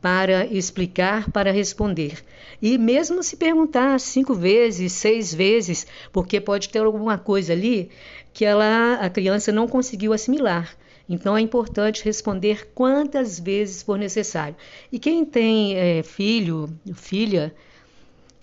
[0.00, 2.22] para explicar, para responder.
[2.60, 7.90] E mesmo se perguntar cinco vezes, seis vezes, porque pode ter alguma coisa ali
[8.32, 10.76] que ela, a criança não conseguiu assimilar.
[11.08, 14.54] Então é importante responder quantas vezes for necessário.
[14.92, 17.54] E quem tem é, filho, filha,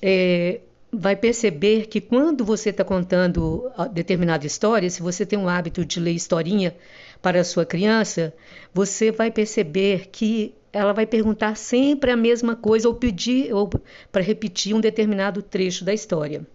[0.02, 0.62] é,
[0.98, 6.00] vai perceber que quando você está contando determinada história, se você tem um hábito de
[6.00, 6.76] ler historinha
[7.22, 8.34] para a sua criança,
[8.74, 13.70] você vai perceber que ela vai perguntar sempre a mesma coisa ou pedir ou
[14.12, 16.46] para repetir um determinado trecho da história.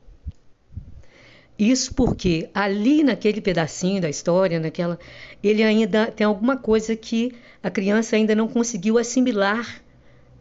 [1.58, 4.98] Isso porque ali naquele pedacinho da história, naquela,
[5.42, 9.82] ele ainda tem alguma coisa que a criança ainda não conseguiu assimilar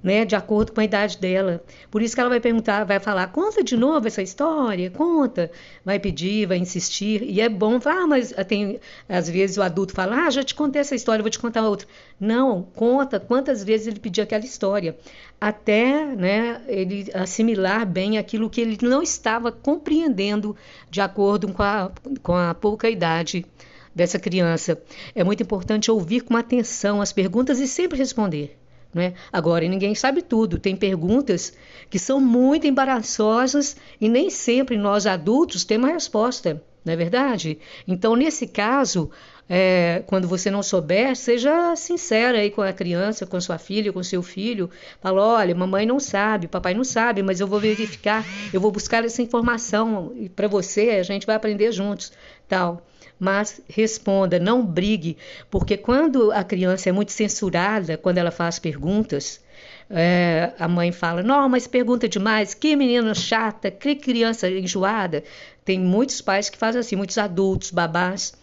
[0.01, 1.63] né, de acordo com a idade dela.
[1.91, 5.51] Por isso que ela vai perguntar, vai falar, conta de novo essa história, conta,
[5.83, 10.25] vai pedir, vai insistir, e é bom, ah, mas tem, às vezes o adulto fala,
[10.25, 11.87] ah, já te contei essa história, vou te contar outra.
[12.19, 14.97] Não, conta quantas vezes ele pediu aquela história,
[15.39, 20.55] até né, ele assimilar bem aquilo que ele não estava compreendendo
[20.89, 21.91] de acordo com a,
[22.21, 23.45] com a pouca idade
[23.93, 24.81] dessa criança.
[25.13, 28.57] É muito importante ouvir com atenção as perguntas e sempre responder.
[28.93, 29.13] Né?
[29.31, 30.57] Agora, ninguém sabe tudo.
[30.57, 31.53] Tem perguntas
[31.89, 37.59] que são muito embaraçosas e nem sempre nós adultos temos a resposta, não é verdade?
[37.87, 39.11] Então, nesse caso,
[39.47, 44.01] é, quando você não souber, seja sincera aí com a criança, com sua filha, com
[44.03, 44.69] seu filho.
[45.01, 48.23] Fala, olha, mamãe não sabe, papai não sabe, mas eu vou verificar,
[48.53, 52.11] eu vou buscar essa informação para você, a gente vai aprender juntos,
[52.47, 52.85] tal
[53.19, 55.17] mas responda, não brigue,
[55.51, 59.41] porque quando a criança é muito censurada, quando ela faz perguntas,
[59.89, 65.23] é, a mãe fala: Não, mas pergunta demais, que menina chata, que criança enjoada.
[65.65, 68.33] Tem muitos pais que fazem assim, muitos adultos, babás.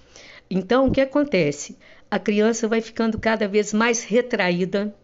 [0.51, 1.77] Então, o que acontece?
[2.11, 4.95] A criança vai ficando cada vez mais retraída,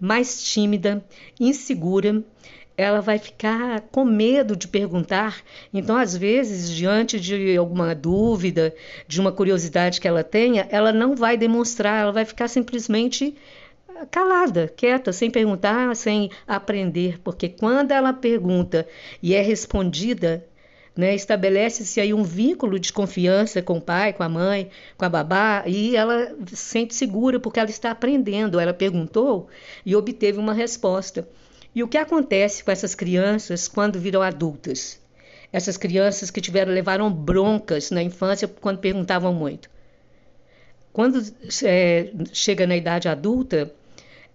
[0.00, 1.04] mais tímida,
[1.38, 2.22] insegura
[2.76, 5.42] ela vai ficar com medo de perguntar.
[5.72, 8.74] Então, às vezes, diante de alguma dúvida,
[9.08, 13.34] de uma curiosidade que ela tenha, ela não vai demonstrar, ela vai ficar simplesmente
[14.10, 18.86] calada, quieta, sem perguntar, sem aprender, porque quando ela pergunta
[19.22, 20.44] e é respondida,
[20.94, 25.08] né, estabelece-se aí um vínculo de confiança com o pai, com a mãe, com a
[25.08, 28.58] babá, e ela se sente segura porque ela está aprendendo.
[28.58, 29.48] Ela perguntou
[29.84, 31.28] e obteve uma resposta.
[31.76, 34.98] E o que acontece com essas crianças quando viram adultas?
[35.52, 39.68] Essas crianças que tiveram levaram broncas na infância quando perguntavam muito.
[40.90, 41.22] Quando
[41.62, 43.70] é, chega na idade adulta,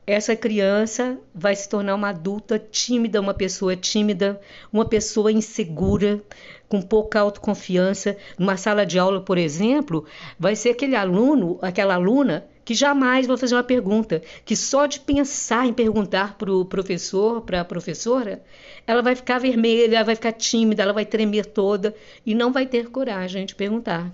[0.06, 4.40] essa criança vai se tornar uma adulta tímida, uma pessoa tímida,
[4.72, 6.22] uma pessoa insegura,
[6.70, 8.16] com pouca autoconfiança.
[8.38, 10.06] Numa sala de aula, por exemplo,
[10.38, 15.00] vai ser aquele aluno, aquela aluna que jamais vai fazer uma pergunta, que só de
[15.00, 18.44] pensar em perguntar para o professor, para a professora,
[18.86, 21.96] ela vai ficar vermelha, ela vai ficar tímida, ela vai tremer toda
[22.26, 24.14] e não vai ter coragem de perguntar.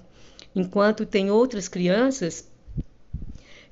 [0.55, 2.49] Enquanto tem outras crianças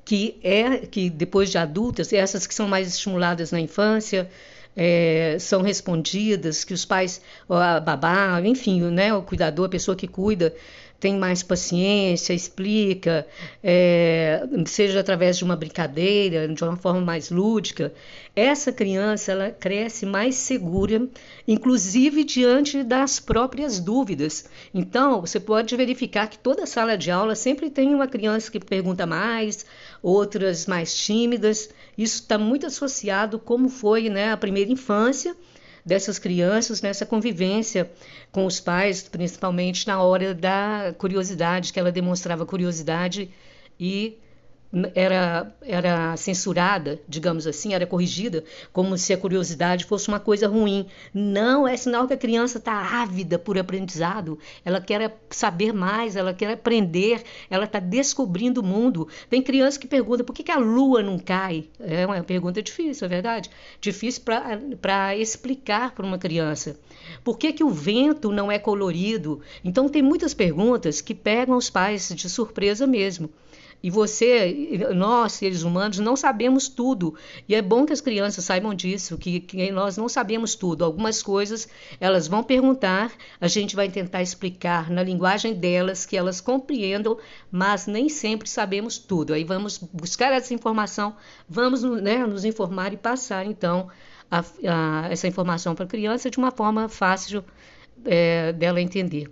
[0.04, 4.30] que é que depois de adultas, essas que são mais estimuladas na infância,
[4.76, 10.08] é, são respondidas, que os pais, a babá, enfim, né, o cuidador, a pessoa que
[10.08, 10.54] cuida,
[11.00, 13.28] tem mais paciência, explica,
[13.64, 17.94] é, seja através de uma brincadeira, de uma forma mais lúdica,
[18.36, 21.08] essa criança ela cresce mais segura,
[21.48, 24.46] inclusive diante das próprias dúvidas.
[24.74, 29.06] Então, você pode verificar que toda sala de aula sempre tem uma criança que pergunta
[29.06, 29.66] mais,
[30.02, 31.70] outras mais tímidas.
[31.98, 35.36] Isso está muito associado como foi né, a primeira infância
[35.86, 37.92] dessas crianças nessa convivência
[38.32, 43.30] com os pais, principalmente na hora da curiosidade, que ela demonstrava curiosidade
[43.80, 44.18] e
[44.94, 48.44] era, era censurada, digamos assim, era corrigida,
[48.74, 50.88] como se a curiosidade fosse uma coisa ruim.
[51.14, 56.34] Não, é sinal que a criança está ávida por aprendizado, ela quer saber mais, ela
[56.34, 59.08] quer aprender, ela está descobrindo o mundo.
[59.30, 61.66] Tem criança que pergunta por que, que a lua não cai?
[61.80, 63.50] É uma pergunta difícil, é verdade?
[63.80, 64.24] Difícil
[64.82, 66.78] para explicar para uma criança.
[67.24, 69.42] Por que, que o vento não é colorido?
[69.64, 73.30] Então, tem muitas perguntas que pegam os pais de surpresa mesmo.
[73.86, 77.14] E você, nós, seres humanos, não sabemos tudo.
[77.48, 80.84] E é bom que as crianças saibam disso, que, que nós não sabemos tudo.
[80.84, 81.70] Algumas coisas
[82.00, 87.20] elas vão perguntar, a gente vai tentar explicar na linguagem delas, que elas compreendam,
[87.52, 89.36] mas nem sempre sabemos tudo.
[89.36, 91.16] Aí vamos buscar essa informação,
[91.48, 93.88] vamos né, nos informar e passar, então,
[94.32, 97.46] a, a, essa informação para a criança de uma forma fácil
[98.04, 99.30] é, dela entender.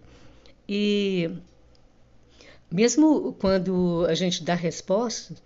[0.70, 1.32] E
[2.74, 5.38] mesmo quando a gente dá respostas,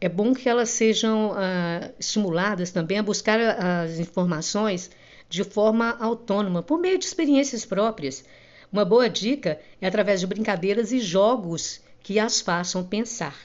[0.00, 4.88] é bom que elas sejam ah, estimuladas também a buscar as informações
[5.28, 8.24] de forma autônoma, por meio de experiências próprias.
[8.72, 13.36] Uma boa dica é através de brincadeiras e jogos que as façam pensar.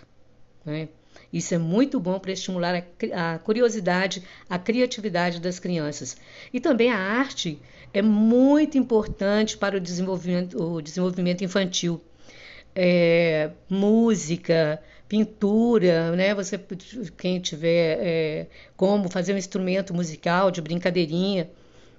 [0.63, 0.89] Né?
[1.33, 6.15] Isso é muito bom para estimular a, a, curiosidade, a criatividade das crianças.
[6.53, 7.59] E também a arte
[7.91, 11.99] é muito importante para o desenvolvimento, o desenvolvimento infantil
[12.75, 16.33] é, música, pintura, né?
[16.33, 16.59] Você,
[17.17, 18.47] quem tiver é,
[18.77, 21.49] como fazer um instrumento musical de brincadeirinha,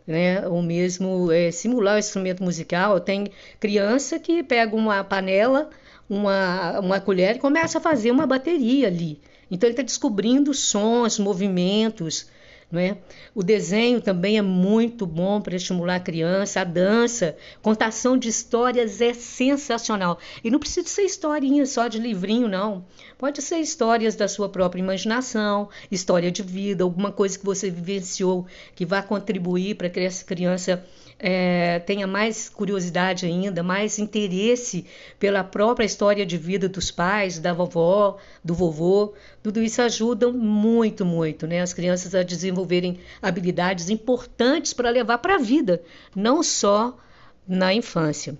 [0.06, 0.46] né?
[0.48, 3.00] Ou mesmo é, simular o um instrumento musical.
[3.00, 5.70] Tem criança que pega uma panela,
[6.08, 9.20] uma, uma colher e começa a fazer uma bateria ali.
[9.50, 12.30] Então ele está descobrindo sons, movimentos,
[12.78, 12.98] é?
[13.34, 19.00] O desenho também é muito bom para estimular a criança, a dança, contação de histórias
[19.00, 20.18] é sensacional.
[20.42, 22.84] E não precisa ser historinha só de livrinho, não.
[23.22, 28.48] Pode ser histórias da sua própria imaginação, história de vida, alguma coisa que você vivenciou
[28.74, 30.84] que vá contribuir para que essa criança
[31.20, 34.84] é, tenha mais curiosidade ainda, mais interesse
[35.20, 39.14] pela própria história de vida dos pais, da vovó, do vovô.
[39.40, 41.60] Tudo isso ajuda muito, muito, né?
[41.60, 45.80] As crianças a desenvolverem habilidades importantes para levar para a vida,
[46.12, 46.98] não só
[47.46, 48.36] na infância.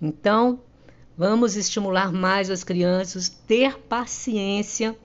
[0.00, 0.58] Então,
[1.22, 4.96] vamos estimular mais as crianças, ter paciência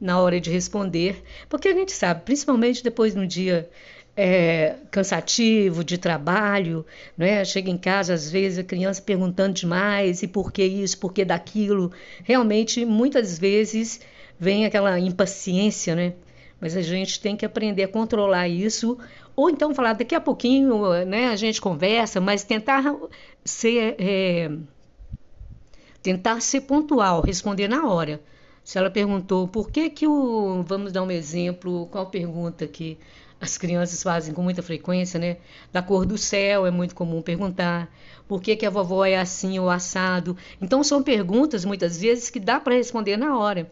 [0.00, 3.68] na hora de responder, porque a gente sabe, principalmente depois no dia
[4.16, 6.86] é, cansativo de trabalho,
[7.18, 7.44] né?
[7.44, 11.24] chega em casa às vezes a criança perguntando demais e por que isso, por que
[11.24, 11.90] daquilo.
[12.22, 14.00] Realmente, muitas vezes
[14.38, 16.12] vem aquela impaciência, né?
[16.60, 18.96] Mas a gente tem que aprender a controlar isso,
[19.34, 21.30] ou então falar daqui a pouquinho, né?
[21.30, 22.94] A gente conversa, mas tentar
[23.44, 24.50] ser é,
[26.04, 28.20] tentar ser pontual, responder na hora.
[28.62, 32.98] Se ela perguntou por que que o, vamos dar um exemplo, qual pergunta que
[33.40, 35.38] as crianças fazem com muita frequência, né?
[35.72, 37.90] Da cor do céu é muito comum perguntar.
[38.28, 40.36] Por que, que a vovó é assim ou assado?
[40.60, 43.70] Então são perguntas muitas vezes que dá para responder na hora.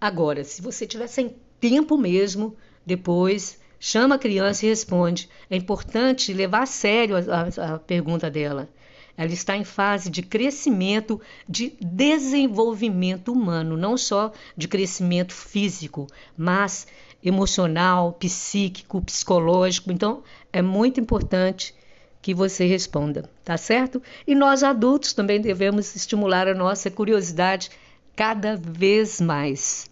[0.00, 2.56] Agora, se você tiver sem tempo mesmo,
[2.86, 5.28] depois chama a criança e responde.
[5.50, 8.68] É importante levar a sério a, a, a pergunta dela.
[9.16, 16.06] Ela está em fase de crescimento, de desenvolvimento humano, não só de crescimento físico,
[16.36, 16.86] mas
[17.22, 19.90] emocional, psíquico, psicológico.
[19.90, 21.74] Então, é muito importante
[22.20, 24.02] que você responda, tá certo?
[24.26, 27.70] E nós adultos também devemos estimular a nossa curiosidade
[28.16, 29.90] cada vez mais.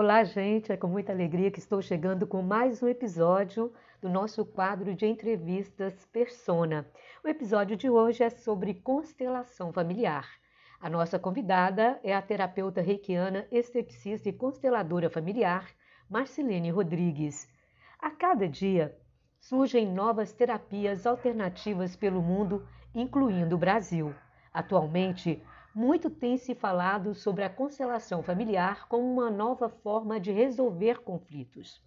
[0.00, 0.70] Olá, gente!
[0.70, 5.04] É com muita alegria que estou chegando com mais um episódio do nosso quadro de
[5.04, 6.86] entrevistas Persona.
[7.24, 10.24] O episódio de hoje é sobre constelação familiar.
[10.80, 15.68] A nossa convidada é a terapeuta reikiana, esteticista e consteladora familiar,
[16.08, 17.48] Marcelene Rodrigues.
[17.98, 18.96] A cada dia
[19.40, 24.14] surgem novas terapias alternativas pelo mundo, incluindo o Brasil.
[24.54, 25.42] Atualmente,
[25.74, 31.82] muito tem se falado sobre a constelação familiar como uma nova forma de resolver conflitos.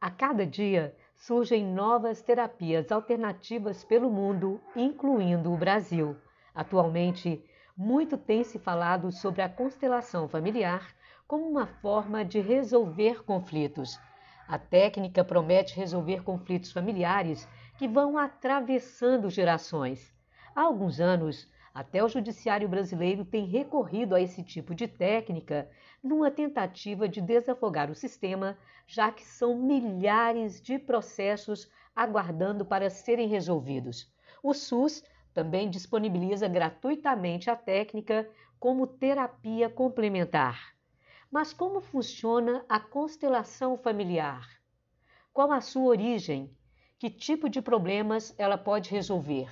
[0.00, 6.16] A cada dia surgem novas terapias alternativas pelo mundo, incluindo o Brasil.
[6.54, 7.42] Atualmente,
[7.76, 10.94] muito tem se falado sobre a constelação familiar
[11.26, 13.98] como uma forma de resolver conflitos.
[14.46, 17.48] A técnica promete resolver conflitos familiares
[17.78, 20.14] que vão atravessando gerações.
[20.54, 25.70] Há alguns anos, até o judiciário brasileiro tem recorrido a esse tipo de técnica
[26.02, 28.56] numa tentativa de desafogar o sistema,
[28.86, 34.10] já que são milhares de processos aguardando para serem resolvidos.
[34.42, 35.04] O SUS
[35.34, 38.26] também disponibiliza gratuitamente a técnica
[38.58, 40.74] como terapia complementar.
[41.30, 44.48] Mas como funciona a constelação familiar?
[45.30, 46.56] Qual a sua origem?
[46.98, 49.50] Que tipo de problemas ela pode resolver?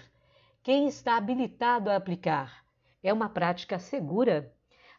[0.62, 2.64] Quem está habilitado a aplicar?
[3.02, 4.50] É uma prática segura?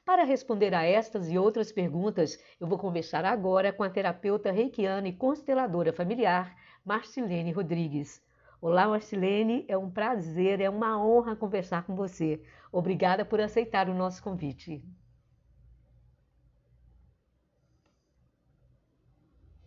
[0.05, 5.07] Para responder a estas e outras perguntas, eu vou conversar agora com a terapeuta reikiana
[5.07, 8.23] e consteladora familiar, Marcilene Rodrigues.
[8.61, 12.39] Olá, Marcilene, é um prazer, é uma honra conversar com você.
[12.71, 14.83] Obrigada por aceitar o nosso convite.